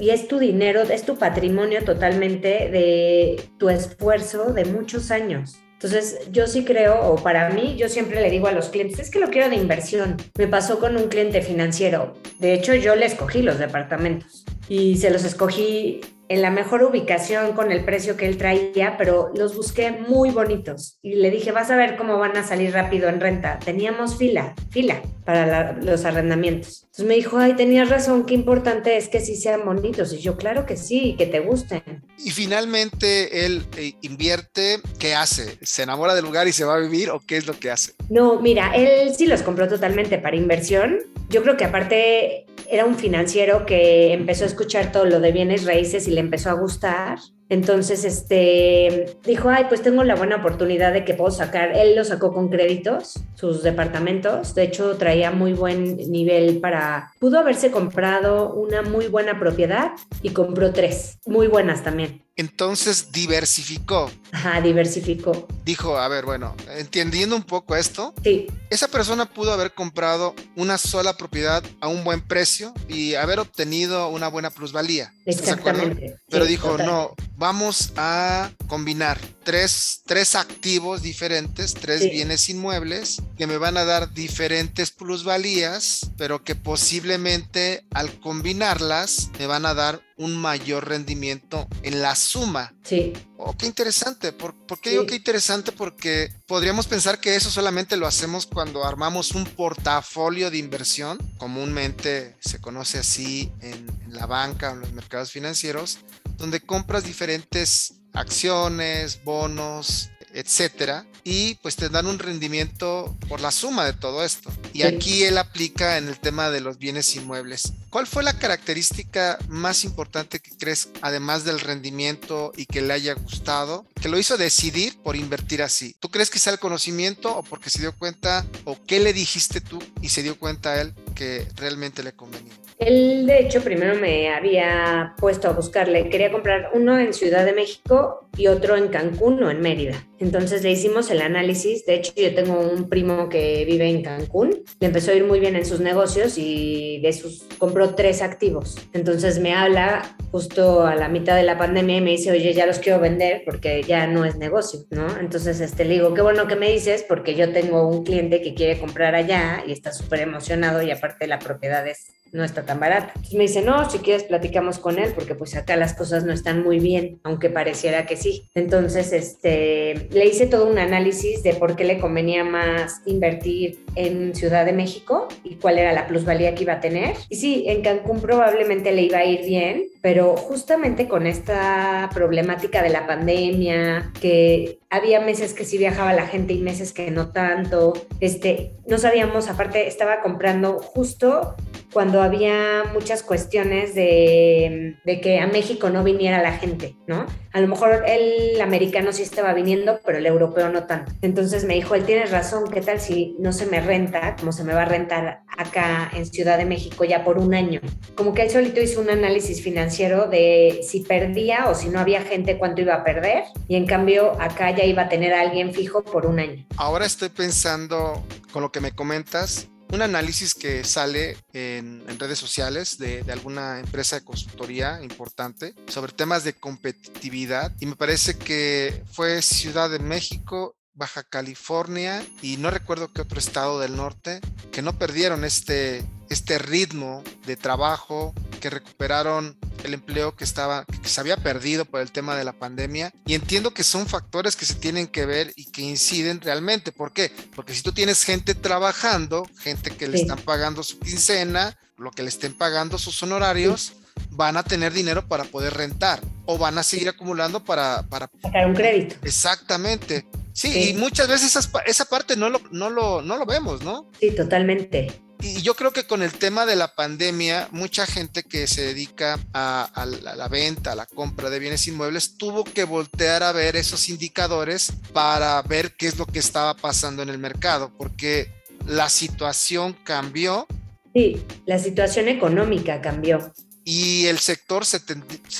Y 0.00 0.10
es 0.10 0.28
tu 0.28 0.38
dinero, 0.38 0.82
es 0.82 1.04
tu 1.04 1.16
patrimonio 1.16 1.84
totalmente 1.84 2.70
de 2.70 3.40
tu 3.58 3.68
esfuerzo 3.68 4.52
de 4.52 4.64
muchos 4.64 5.10
años. 5.10 5.58
Entonces, 5.74 6.20
yo 6.30 6.46
sí 6.46 6.64
creo, 6.64 7.00
o 7.08 7.16
para 7.16 7.50
mí, 7.50 7.74
yo 7.76 7.88
siempre 7.88 8.20
le 8.20 8.30
digo 8.30 8.46
a 8.46 8.52
los 8.52 8.68
clientes, 8.68 9.00
es 9.00 9.10
que 9.10 9.18
lo 9.18 9.30
quiero 9.30 9.50
de 9.50 9.56
inversión. 9.56 10.16
Me 10.38 10.46
pasó 10.46 10.78
con 10.78 10.96
un 10.96 11.08
cliente 11.08 11.42
financiero. 11.42 12.14
De 12.38 12.54
hecho, 12.54 12.74
yo 12.74 12.94
le 12.94 13.06
escogí 13.06 13.42
los 13.42 13.58
departamentos 13.58 14.44
y 14.68 14.96
se 14.98 15.10
los 15.10 15.24
escogí 15.24 16.00
en 16.32 16.40
la 16.40 16.50
mejor 16.50 16.82
ubicación 16.82 17.52
con 17.52 17.72
el 17.72 17.84
precio 17.84 18.16
que 18.16 18.26
él 18.26 18.38
traía, 18.38 18.96
pero 18.96 19.30
los 19.34 19.54
busqué 19.54 19.92
muy 19.92 20.30
bonitos. 20.30 20.98
Y 21.02 21.16
le 21.16 21.30
dije, 21.30 21.52
vas 21.52 21.70
a 21.70 21.76
ver 21.76 21.98
cómo 21.98 22.18
van 22.18 22.38
a 22.38 22.42
salir 22.42 22.72
rápido 22.72 23.10
en 23.10 23.20
renta. 23.20 23.58
Teníamos 23.58 24.16
fila, 24.16 24.54
fila 24.70 25.02
para 25.26 25.46
la, 25.46 25.72
los 25.72 26.06
arrendamientos. 26.06 26.84
Entonces 26.84 27.04
me 27.04 27.16
dijo, 27.16 27.36
ay, 27.36 27.54
tenías 27.54 27.90
razón, 27.90 28.24
qué 28.24 28.32
importante 28.32 28.96
es 28.96 29.10
que 29.10 29.20
sí 29.20 29.36
sean 29.36 29.66
bonitos. 29.66 30.10
Y 30.14 30.20
yo, 30.20 30.38
claro 30.38 30.64
que 30.64 30.78
sí, 30.78 31.16
que 31.18 31.26
te 31.26 31.40
gusten. 31.40 31.82
Y 32.24 32.30
finalmente 32.30 33.44
él 33.44 33.66
eh, 33.76 33.92
invierte, 34.00 34.80
¿qué 34.98 35.14
hace? 35.14 35.58
¿Se 35.60 35.82
enamora 35.82 36.14
del 36.14 36.24
lugar 36.24 36.48
y 36.48 36.52
se 36.52 36.64
va 36.64 36.76
a 36.76 36.78
vivir 36.78 37.10
o 37.10 37.20
qué 37.20 37.36
es 37.36 37.46
lo 37.46 37.58
que 37.58 37.70
hace? 37.70 37.92
No, 38.08 38.40
mira, 38.40 38.74
él 38.74 39.14
sí 39.14 39.26
los 39.26 39.42
compró 39.42 39.68
totalmente 39.68 40.16
para 40.16 40.34
inversión. 40.34 40.98
Yo 41.28 41.42
creo 41.42 41.58
que 41.58 41.64
aparte 41.64 42.46
era 42.72 42.86
un 42.86 42.94
financiero 42.94 43.66
que 43.66 44.14
empezó 44.14 44.44
a 44.44 44.46
escuchar 44.46 44.92
todo 44.92 45.04
lo 45.04 45.20
de 45.20 45.30
bienes 45.30 45.66
raíces 45.66 46.08
y 46.08 46.10
le 46.10 46.20
empezó 46.20 46.48
a 46.48 46.54
gustar. 46.54 47.18
Entonces, 47.50 48.02
este, 48.06 49.18
dijo, 49.26 49.50
ay, 49.50 49.66
pues 49.68 49.82
tengo 49.82 50.02
la 50.04 50.14
buena 50.14 50.36
oportunidad 50.36 50.94
de 50.94 51.04
que 51.04 51.12
puedo 51.12 51.30
sacar, 51.30 51.76
él 51.76 51.94
lo 51.94 52.02
sacó 52.02 52.32
con 52.32 52.48
créditos, 52.48 53.22
sus 53.34 53.62
departamentos, 53.62 54.54
de 54.54 54.62
hecho 54.62 54.96
traía 54.96 55.30
muy 55.30 55.52
buen 55.52 55.98
nivel 56.10 56.60
para, 56.60 57.12
pudo 57.20 57.38
haberse 57.40 57.70
comprado 57.70 58.54
una 58.54 58.80
muy 58.80 59.08
buena 59.08 59.38
propiedad 59.38 59.92
y 60.22 60.30
compró 60.30 60.72
tres, 60.72 61.18
muy 61.26 61.48
buenas 61.48 61.84
también. 61.84 62.22
Entonces 62.36 63.12
diversificó. 63.12 64.10
Ajá, 64.32 64.60
diversificó. 64.60 65.46
Dijo, 65.64 65.98
a 65.98 66.08
ver, 66.08 66.24
bueno, 66.24 66.56
entendiendo 66.78 67.36
un 67.36 67.42
poco 67.42 67.76
esto, 67.76 68.14
sí. 68.22 68.46
esa 68.70 68.88
persona 68.88 69.26
pudo 69.26 69.52
haber 69.52 69.74
comprado 69.74 70.34
una 70.56 70.78
sola 70.78 71.16
propiedad 71.16 71.62
a 71.80 71.88
un 71.88 72.04
buen 72.04 72.20
precio 72.20 72.72
y 72.88 73.14
haber 73.14 73.38
obtenido 73.38 74.08
una 74.08 74.28
buena 74.28 74.50
plusvalía. 74.50 75.12
Exactamente. 75.26 76.16
Pero 76.28 76.44
sí, 76.44 76.50
dijo, 76.50 76.70
total. 76.70 76.86
no, 76.86 77.14
vamos 77.36 77.92
a 77.96 78.50
combinar 78.66 79.18
tres, 79.44 80.02
tres 80.06 80.34
activos 80.34 81.02
diferentes, 81.02 81.74
tres 81.74 82.02
sí. 82.02 82.10
bienes 82.10 82.48
inmuebles 82.48 83.20
que 83.36 83.46
me 83.46 83.58
van 83.58 83.76
a 83.76 83.84
dar 83.84 84.12
diferentes 84.14 84.90
plusvalías, 84.90 86.10
pero 86.16 86.42
que 86.42 86.54
posiblemente 86.54 87.84
al 87.90 88.18
combinarlas 88.20 89.30
me 89.38 89.46
van 89.46 89.66
a 89.66 89.74
dar 89.74 90.00
un 90.16 90.36
mayor 90.36 90.88
rendimiento 90.88 91.68
en 91.82 92.02
la 92.02 92.14
suma. 92.14 92.74
Sí. 92.84 93.12
Oh, 93.36 93.56
qué 93.56 93.66
interesante. 93.66 94.32
¿Por, 94.32 94.54
por 94.66 94.80
qué 94.80 94.90
sí. 94.90 94.96
digo 94.96 95.06
qué 95.06 95.16
interesante? 95.16 95.72
Porque 95.72 96.32
podríamos 96.46 96.86
pensar 96.86 97.20
que 97.20 97.36
eso 97.36 97.50
solamente 97.50 97.96
lo 97.96 98.06
hacemos 98.06 98.46
cuando 98.46 98.84
armamos 98.84 99.32
un 99.32 99.44
portafolio 99.44 100.50
de 100.50 100.58
inversión. 100.58 101.18
Comúnmente 101.38 102.36
se 102.40 102.60
conoce 102.60 102.98
así 102.98 103.52
en, 103.60 103.86
en 104.04 104.12
la 104.12 104.26
banca 104.26 104.70
o 104.70 104.74
en 104.74 104.80
los 104.80 104.92
mercados 104.92 105.32
financieros, 105.32 105.98
donde 106.36 106.60
compras 106.60 107.04
diferentes 107.04 107.94
acciones, 108.12 109.24
bonos, 109.24 110.10
etcétera, 110.32 111.06
y 111.24 111.54
pues 111.56 111.76
te 111.76 111.88
dan 111.88 112.06
un 112.06 112.18
rendimiento 112.18 113.16
por 113.28 113.40
la 113.40 113.50
suma 113.50 113.84
de 113.84 113.92
todo 113.92 114.24
esto. 114.24 114.50
Y 114.72 114.82
aquí 114.82 115.24
él 115.24 115.38
aplica 115.38 115.98
en 115.98 116.08
el 116.08 116.18
tema 116.18 116.50
de 116.50 116.60
los 116.60 116.78
bienes 116.78 117.14
inmuebles. 117.14 117.72
¿Cuál 117.90 118.06
fue 118.06 118.22
la 118.22 118.38
característica 118.38 119.38
más 119.48 119.84
importante 119.84 120.40
que 120.40 120.56
crees, 120.56 120.88
además 121.02 121.44
del 121.44 121.60
rendimiento 121.60 122.52
y 122.56 122.66
que 122.66 122.80
le 122.80 122.94
haya 122.94 123.14
gustado, 123.14 123.86
que 124.00 124.08
lo 124.08 124.18
hizo 124.18 124.36
decidir 124.36 124.98
por 125.02 125.14
invertir 125.14 125.62
así? 125.62 125.94
¿Tú 126.00 126.10
crees 126.10 126.30
que 126.30 126.38
sea 126.38 126.52
el 126.52 126.58
conocimiento 126.58 127.36
o 127.36 127.42
porque 127.42 127.70
se 127.70 127.80
dio 127.80 127.94
cuenta, 127.96 128.46
o 128.64 128.82
qué 128.86 128.98
le 128.98 129.12
dijiste 129.12 129.60
tú 129.60 129.82
y 130.00 130.08
se 130.08 130.22
dio 130.22 130.38
cuenta 130.38 130.70
a 130.70 130.80
él 130.80 130.94
que 131.14 131.46
realmente 131.56 132.02
le 132.02 132.12
convenía? 132.12 132.54
Él, 132.86 133.26
de 133.26 133.38
hecho, 133.38 133.62
primero 133.62 133.94
me 133.94 134.30
había 134.30 135.14
puesto 135.18 135.48
a 135.48 135.52
buscarle. 135.52 136.08
Quería 136.08 136.32
comprar 136.32 136.70
uno 136.74 136.98
en 136.98 137.14
Ciudad 137.14 137.44
de 137.44 137.52
México 137.52 138.28
y 138.36 138.48
otro 138.48 138.76
en 138.76 138.88
Cancún 138.88 139.40
o 139.42 139.50
en 139.50 139.60
Mérida. 139.60 140.04
Entonces 140.18 140.64
le 140.64 140.72
hicimos 140.72 141.10
el 141.10 141.22
análisis. 141.22 141.86
De 141.86 141.94
hecho, 141.94 142.12
yo 142.16 142.34
tengo 142.34 142.58
un 142.58 142.88
primo 142.88 143.28
que 143.28 143.64
vive 143.64 143.88
en 143.88 144.02
Cancún. 144.02 144.64
Le 144.80 144.88
empezó 144.88 145.12
a 145.12 145.14
ir 145.14 145.24
muy 145.24 145.38
bien 145.38 145.54
en 145.54 145.64
sus 145.64 145.78
negocios 145.78 146.38
y 146.38 147.00
de 147.02 147.12
sus 147.12 147.44
compró 147.58 147.94
tres 147.94 148.20
activos. 148.20 148.76
Entonces 148.92 149.38
me 149.38 149.54
habla 149.54 150.16
justo 150.32 150.84
a 150.84 150.96
la 150.96 151.08
mitad 151.08 151.36
de 151.36 151.44
la 151.44 151.58
pandemia 151.58 151.98
y 151.98 152.00
me 152.00 152.10
dice, 152.10 152.32
oye, 152.32 152.52
ya 152.52 152.66
los 152.66 152.80
quiero 152.80 152.98
vender 152.98 153.42
porque 153.44 153.82
ya 153.84 154.08
no 154.08 154.24
es 154.24 154.36
negocio, 154.36 154.80
¿no? 154.90 155.06
Entonces 155.20 155.60
este, 155.60 155.84
le 155.84 155.94
digo, 155.94 156.14
qué 156.14 156.22
bueno 156.22 156.48
que 156.48 156.56
me 156.56 156.72
dices 156.72 157.04
porque 157.08 157.36
yo 157.36 157.52
tengo 157.52 157.86
un 157.86 158.02
cliente 158.02 158.42
que 158.42 158.54
quiere 158.54 158.80
comprar 158.80 159.14
allá 159.14 159.62
y 159.66 159.72
está 159.72 159.92
súper 159.92 160.20
emocionado 160.20 160.82
y 160.82 160.90
aparte 160.90 161.28
la 161.28 161.38
propiedad 161.38 161.86
es 161.86 162.08
no 162.32 162.44
está 162.44 162.64
tan 162.64 162.80
barata. 162.80 163.12
Me 163.32 163.42
dice, 163.42 163.62
no, 163.62 163.88
si 163.88 163.98
quieres 163.98 164.24
platicamos 164.24 164.78
con 164.78 164.98
él, 164.98 165.12
porque 165.14 165.34
pues 165.34 165.54
acá 165.54 165.76
las 165.76 165.94
cosas 165.94 166.24
no 166.24 166.32
están 166.32 166.62
muy 166.62 166.80
bien, 166.80 167.20
aunque 167.22 167.50
pareciera 167.50 168.06
que 168.06 168.16
sí. 168.16 168.48
Entonces, 168.54 169.12
este, 169.12 170.08
le 170.10 170.26
hice 170.26 170.46
todo 170.46 170.66
un 170.66 170.78
análisis 170.78 171.42
de 171.42 171.54
por 171.54 171.76
qué 171.76 171.84
le 171.84 171.98
convenía 171.98 172.42
más 172.42 173.02
invertir 173.06 173.84
en 173.94 174.34
Ciudad 174.34 174.64
de 174.64 174.72
México 174.72 175.28
y 175.44 175.56
cuál 175.56 175.78
era 175.78 175.92
la 175.92 176.06
plusvalía 176.06 176.54
que 176.54 176.64
iba 176.64 176.74
a 176.74 176.80
tener. 176.80 177.14
Y 177.28 177.36
sí, 177.36 177.64
en 177.68 177.82
Cancún 177.82 178.20
probablemente 178.20 178.92
le 178.92 179.02
iba 179.02 179.18
a 179.18 179.24
ir 179.26 179.44
bien, 179.44 179.84
pero 180.02 180.36
justamente 180.36 181.06
con 181.06 181.28
esta 181.28 182.10
problemática 182.12 182.82
de 182.82 182.90
la 182.90 183.06
pandemia, 183.06 184.10
que 184.20 184.80
había 184.90 185.20
meses 185.20 185.54
que 185.54 185.64
sí 185.64 185.78
viajaba 185.78 186.12
la 186.12 186.26
gente 186.26 186.52
y 186.52 186.58
meses 186.58 186.92
que 186.92 187.10
no 187.12 187.30
tanto, 187.30 187.92
este, 188.20 188.74
no 188.86 188.98
sabíamos, 188.98 189.48
aparte 189.48 189.86
estaba 189.86 190.20
comprando 190.20 190.80
justo 190.80 191.54
cuando 191.92 192.22
había 192.22 192.84
muchas 192.92 193.22
cuestiones 193.22 193.94
de, 193.94 194.96
de, 195.04 195.20
que 195.20 195.40
a 195.40 195.46
México 195.46 195.90
no 195.90 196.02
viniera 196.02 196.42
la 196.42 196.52
gente, 196.52 196.96
¿no? 197.06 197.26
A 197.52 197.60
lo 197.60 197.68
mejor 197.68 198.04
el 198.06 198.58
americano 198.62 199.12
sí 199.12 199.22
estaba 199.22 199.52
viniendo, 199.52 200.00
pero 200.04 200.16
el 200.16 200.24
europeo 200.24 200.70
no 200.70 200.84
tanto. 200.84 201.12
Entonces 201.20 201.64
me 201.64 201.74
dijo, 201.74 201.94
él 201.94 202.04
tiene 202.04 202.24
razón, 202.26 202.70
¿qué 202.70 202.80
tal 202.80 202.98
si 202.98 203.36
no 203.38 203.52
se 203.52 203.66
me 203.66 203.80
renta, 203.82 204.36
como 204.38 204.52
se 204.52 204.64
me 204.64 204.72
va 204.72 204.82
a 204.82 204.86
rentar 204.86 205.42
acá 205.58 206.10
en 206.14 206.24
Ciudad 206.24 206.56
de 206.56 206.64
México 206.64 207.04
ya 207.04 207.24
por 207.24 207.36
un 207.36 207.52
año? 207.52 207.80
Como 208.14 208.32
que 208.32 208.42
él 208.42 208.50
solito 208.50 208.80
hizo 208.80 209.02
un 209.02 209.10
análisis 209.10 209.62
financiero 209.62 209.91
de 209.98 210.80
si 210.82 211.00
perdía 211.00 211.68
o 211.68 211.74
si 211.74 211.88
no 211.88 212.00
había 212.00 212.22
gente, 212.22 212.58
cuánto 212.58 212.80
iba 212.80 212.94
a 212.94 213.04
perder, 213.04 213.44
y 213.68 213.76
en 213.76 213.86
cambio 213.86 214.40
acá 214.40 214.74
ya 214.76 214.84
iba 214.84 215.02
a 215.02 215.08
tener 215.08 215.34
a 215.34 215.40
alguien 215.40 215.72
fijo 215.72 216.02
por 216.02 216.26
un 216.26 216.40
año. 216.40 216.66
Ahora 216.76 217.06
estoy 217.06 217.28
pensando, 217.28 218.24
con 218.52 218.62
lo 218.62 218.72
que 218.72 218.80
me 218.80 218.92
comentas, 218.92 219.68
un 219.92 220.00
análisis 220.00 220.54
que 220.54 220.84
sale 220.84 221.36
en, 221.52 222.02
redes 222.18 222.38
sociales 222.38 222.98
de, 222.98 223.22
de, 223.22 223.32
alguna 223.32 223.78
empresa 223.78 224.16
de 224.16 224.24
consultoría 224.24 225.02
importante 225.02 225.74
sobre 225.86 226.12
temas 226.12 226.44
de 226.44 226.54
competitividad 226.54 227.72
y 227.78 227.86
me 227.86 227.96
parece 227.96 228.38
que 228.38 229.02
fue 229.12 229.42
Ciudad 229.42 229.90
de 229.90 229.98
México 229.98 230.76
Baja 230.94 231.22
California 231.22 232.22
y 232.42 232.58
no 232.58 232.70
recuerdo 232.70 233.12
qué 233.12 233.22
otro 233.22 233.38
estado 233.38 233.80
del 233.80 233.96
norte 233.96 234.40
que 234.72 234.82
no 234.82 234.98
perdieron 234.98 235.44
este, 235.44 236.04
este 236.28 236.58
ritmo 236.58 237.22
de 237.46 237.56
trabajo, 237.56 238.34
que 238.60 238.70
recuperaron 238.70 239.58
el 239.84 239.94
empleo 239.94 240.36
que 240.36 240.44
estaba 240.44 240.84
que 240.84 241.08
se 241.08 241.20
había 241.20 241.36
perdido 241.36 241.84
por 241.84 242.00
el 242.00 242.12
tema 242.12 242.36
de 242.36 242.44
la 242.44 242.52
pandemia 242.52 243.12
y 243.26 243.34
entiendo 243.34 243.74
que 243.74 243.82
son 243.82 244.06
factores 244.06 244.54
que 244.54 244.64
se 244.64 244.74
tienen 244.74 245.08
que 245.08 245.26
ver 245.26 245.52
y 245.56 245.72
que 245.72 245.82
inciden 245.82 246.40
realmente. 246.40 246.92
¿Por 246.92 247.12
qué? 247.12 247.32
Porque 247.56 247.74
si 247.74 247.82
tú 247.82 247.92
tienes 247.92 248.22
gente 248.22 248.54
trabajando, 248.54 249.48
gente 249.58 249.90
que 249.90 250.08
le 250.08 250.18
están 250.20 250.38
pagando 250.38 250.82
su 250.82 250.98
quincena, 251.00 251.76
lo 251.96 252.10
que 252.12 252.22
le 252.22 252.28
estén 252.28 252.54
pagando 252.54 252.98
sus 252.98 253.22
honorarios, 253.22 253.94
van 254.30 254.56
a 254.56 254.62
tener 254.62 254.92
dinero 254.92 255.26
para 255.26 255.44
poder 255.44 255.74
rentar 255.74 256.20
o 256.46 256.58
van 256.58 256.78
a 256.78 256.82
seguir 256.82 257.08
acumulando 257.08 257.64
para 257.64 258.02
para 258.08 258.30
sacar 258.42 258.66
un 258.66 258.74
crédito. 258.74 259.16
Exactamente. 259.22 260.26
Sí, 260.52 260.90
y 260.90 260.94
muchas 260.94 261.28
veces 261.28 261.56
esa, 261.56 261.82
esa 261.86 262.04
parte 262.04 262.36
no 262.36 262.50
lo, 262.50 262.60
no, 262.70 262.90
lo, 262.90 263.22
no 263.22 263.36
lo 263.36 263.46
vemos, 263.46 263.82
¿no? 263.82 264.10
Sí, 264.20 264.30
totalmente 264.32 265.08
y 265.42 265.60
yo 265.62 265.74
creo 265.74 265.92
que 265.92 266.04
con 266.04 266.22
el 266.22 266.32
tema 266.32 266.64
de 266.66 266.76
la 266.76 266.94
pandemia, 266.94 267.68
mucha 267.72 268.06
gente 268.06 268.44
que 268.44 268.68
se 268.68 268.82
dedica 268.82 269.38
a, 269.52 270.06
la, 270.36 270.48
venta, 270.48 270.92
a 270.92 270.94
la 270.94 271.06
compra 271.06 271.50
de 271.50 271.58
bienes 271.58 271.86
inmuebles, 271.88 272.36
tuvo 272.36 272.62
que 272.62 272.84
voltear 272.84 273.42
a 273.42 273.52
ver 273.52 273.74
esos 273.76 274.08
indicadores 274.08 274.92
para 275.12 275.60
ver 275.62 275.92
qué 275.96 276.06
es 276.06 276.16
lo 276.16 276.26
que 276.26 276.38
estaba 276.38 276.74
pasando 276.74 277.22
en 277.22 277.28
el 277.28 277.38
mercado, 277.38 277.90
porque 277.98 278.52
la 278.86 279.08
situación 279.08 279.96
cambió. 280.04 280.66
Sí, 281.12 281.42
la 281.66 281.78
situación 281.78 282.28
económica 282.28 283.00
cambió 283.00 283.52
y 283.84 284.26
el 284.26 284.38
sector 284.38 284.84
se, 284.84 285.00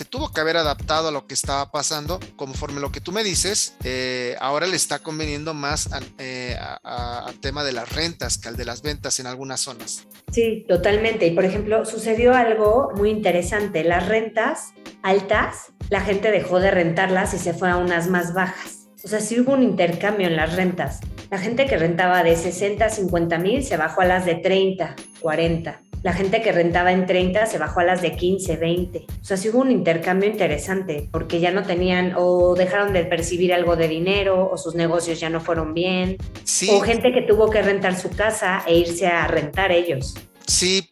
tuvo 0.08 0.32
que 0.32 0.40
haber 0.40 0.56
adaptado 0.56 1.08
a 1.08 1.10
lo 1.10 1.26
que 1.26 1.34
estaba 1.34 1.70
pasando, 1.70 2.20
conforme 2.36 2.80
lo 2.80 2.92
que 2.92 3.00
tú 3.00 3.10
me 3.12 3.24
dices, 3.24 3.74
eh, 3.84 4.36
ahora 4.40 4.66
le 4.66 4.76
está 4.76 5.00
conveniendo 5.00 5.54
más 5.54 5.88
eh, 6.18 6.56
al 6.82 7.40
tema 7.40 7.64
de 7.64 7.72
las 7.72 7.90
rentas 7.92 8.38
que 8.38 8.48
al 8.48 8.56
de 8.56 8.64
las 8.64 8.82
ventas 8.82 9.18
en 9.18 9.26
algunas 9.26 9.60
zonas. 9.60 10.06
Sí, 10.30 10.64
totalmente. 10.68 11.26
Y 11.26 11.32
por 11.32 11.44
ejemplo, 11.44 11.84
sucedió 11.84 12.34
algo 12.34 12.92
muy 12.96 13.10
interesante. 13.10 13.82
Las 13.84 14.08
rentas 14.08 14.72
altas, 15.02 15.72
la 15.90 16.00
gente 16.00 16.30
dejó 16.30 16.60
de 16.60 16.70
rentarlas 16.70 17.34
y 17.34 17.38
se 17.38 17.54
fue 17.54 17.70
a 17.70 17.76
unas 17.76 18.08
más 18.08 18.34
bajas. 18.34 18.88
O 19.04 19.08
sea, 19.08 19.20
sí 19.20 19.40
hubo 19.40 19.52
un 19.54 19.64
intercambio 19.64 20.28
en 20.28 20.36
las 20.36 20.54
rentas. 20.54 21.00
La 21.30 21.38
gente 21.38 21.66
que 21.66 21.76
rentaba 21.76 22.22
de 22.22 22.36
60 22.36 22.84
a 22.84 22.90
50 22.90 23.38
mil 23.38 23.64
se 23.64 23.76
bajó 23.76 24.02
a 24.02 24.04
las 24.04 24.24
de 24.24 24.36
30, 24.36 24.94
40 25.20 25.82
la 26.02 26.12
gente 26.12 26.42
que 26.42 26.52
rentaba 26.52 26.92
en 26.92 27.06
30 27.06 27.46
se 27.46 27.58
bajó 27.58 27.80
a 27.80 27.84
las 27.84 28.02
de 28.02 28.12
15, 28.16 28.56
20. 28.56 29.06
O 29.20 29.24
sea, 29.24 29.36
sí 29.36 29.48
hubo 29.48 29.60
un 29.60 29.70
intercambio 29.70 30.28
interesante 30.28 31.08
porque 31.10 31.40
ya 31.40 31.50
no 31.50 31.62
tenían 31.62 32.14
o 32.16 32.54
dejaron 32.54 32.92
de 32.92 33.04
percibir 33.04 33.52
algo 33.52 33.76
de 33.76 33.88
dinero 33.88 34.50
o 34.50 34.58
sus 34.58 34.74
negocios 34.74 35.20
ya 35.20 35.30
no 35.30 35.40
fueron 35.40 35.74
bien. 35.74 36.16
Sí. 36.44 36.68
O 36.70 36.80
gente 36.80 37.12
que 37.12 37.22
tuvo 37.22 37.50
que 37.50 37.62
rentar 37.62 37.96
su 37.96 38.10
casa 38.10 38.64
e 38.66 38.76
irse 38.76 39.06
a 39.06 39.26
rentar 39.26 39.70
ellos. 39.70 40.14
Sí, 40.46 40.91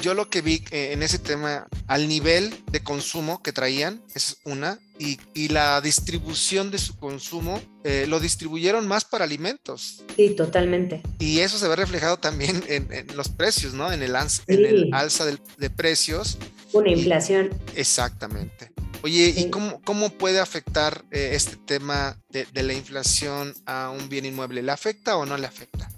yo 0.00 0.14
lo 0.14 0.30
que 0.30 0.42
vi 0.42 0.62
eh, 0.70 0.92
en 0.92 1.02
ese 1.02 1.18
tema, 1.18 1.66
al 1.86 2.08
nivel 2.08 2.54
de 2.70 2.80
consumo 2.80 3.42
que 3.42 3.52
traían, 3.52 4.02
es 4.14 4.38
una, 4.44 4.78
y, 4.98 5.48
la 5.48 5.80
distribución 5.80 6.70
de 6.70 6.78
su 6.78 6.96
consumo, 6.96 7.60
eh, 7.84 8.06
lo 8.08 8.20
distribuyeron 8.20 8.86
más 8.86 9.04
para 9.04 9.24
alimentos. 9.24 10.04
Sí, 10.16 10.30
totalmente. 10.30 11.02
Y 11.18 11.38
eso 11.40 11.58
se 11.58 11.68
ve 11.68 11.76
reflejado 11.76 12.18
también 12.18 12.62
en, 12.68 12.88
los 13.16 13.28
precios, 13.28 13.74
¿no? 13.74 13.92
En 13.92 14.02
el, 14.02 14.14
en 14.46 14.64
el 14.66 14.94
alza 14.94 15.24
de, 15.24 15.70
precios. 15.70 16.38
Una 16.72 16.90
inflación. 16.90 17.50
exactamente. 17.76 18.72
Oye, 19.02 19.32
¿y 19.36 19.48
cómo, 19.48 19.80
cómo, 19.82 20.10
puede 20.10 20.40
afectar 20.40 21.04
eh, 21.12 21.30
este 21.34 21.56
tema 21.56 22.18
de, 22.30 22.46
de 22.52 22.62
la 22.64 22.74
inflación 22.74 23.54
a 23.64 23.90
un 23.90 24.08
bien 24.08 24.26
inmueble? 24.26 24.62
¿Le 24.62 24.72
afecta 24.72 25.16
o 25.16 25.24
no 25.24 25.38
le 25.38 25.46
afecta? 25.46 25.88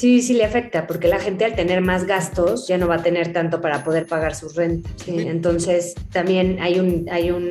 Sí, 0.00 0.22
sí 0.22 0.32
le 0.32 0.46
afecta, 0.46 0.86
porque 0.86 1.08
la 1.08 1.18
gente 1.18 1.44
al 1.44 1.54
tener 1.54 1.82
más 1.82 2.06
gastos 2.06 2.66
ya 2.66 2.78
no 2.78 2.88
va 2.88 2.94
a 2.94 3.02
tener 3.02 3.34
tanto 3.34 3.60
para 3.60 3.84
poder 3.84 4.06
pagar 4.06 4.34
sus 4.34 4.56
rentas. 4.56 5.06
Entonces, 5.06 5.94
también 6.10 6.56
hay 6.62 6.80
un, 6.80 7.06
hay 7.10 7.30
un, 7.30 7.44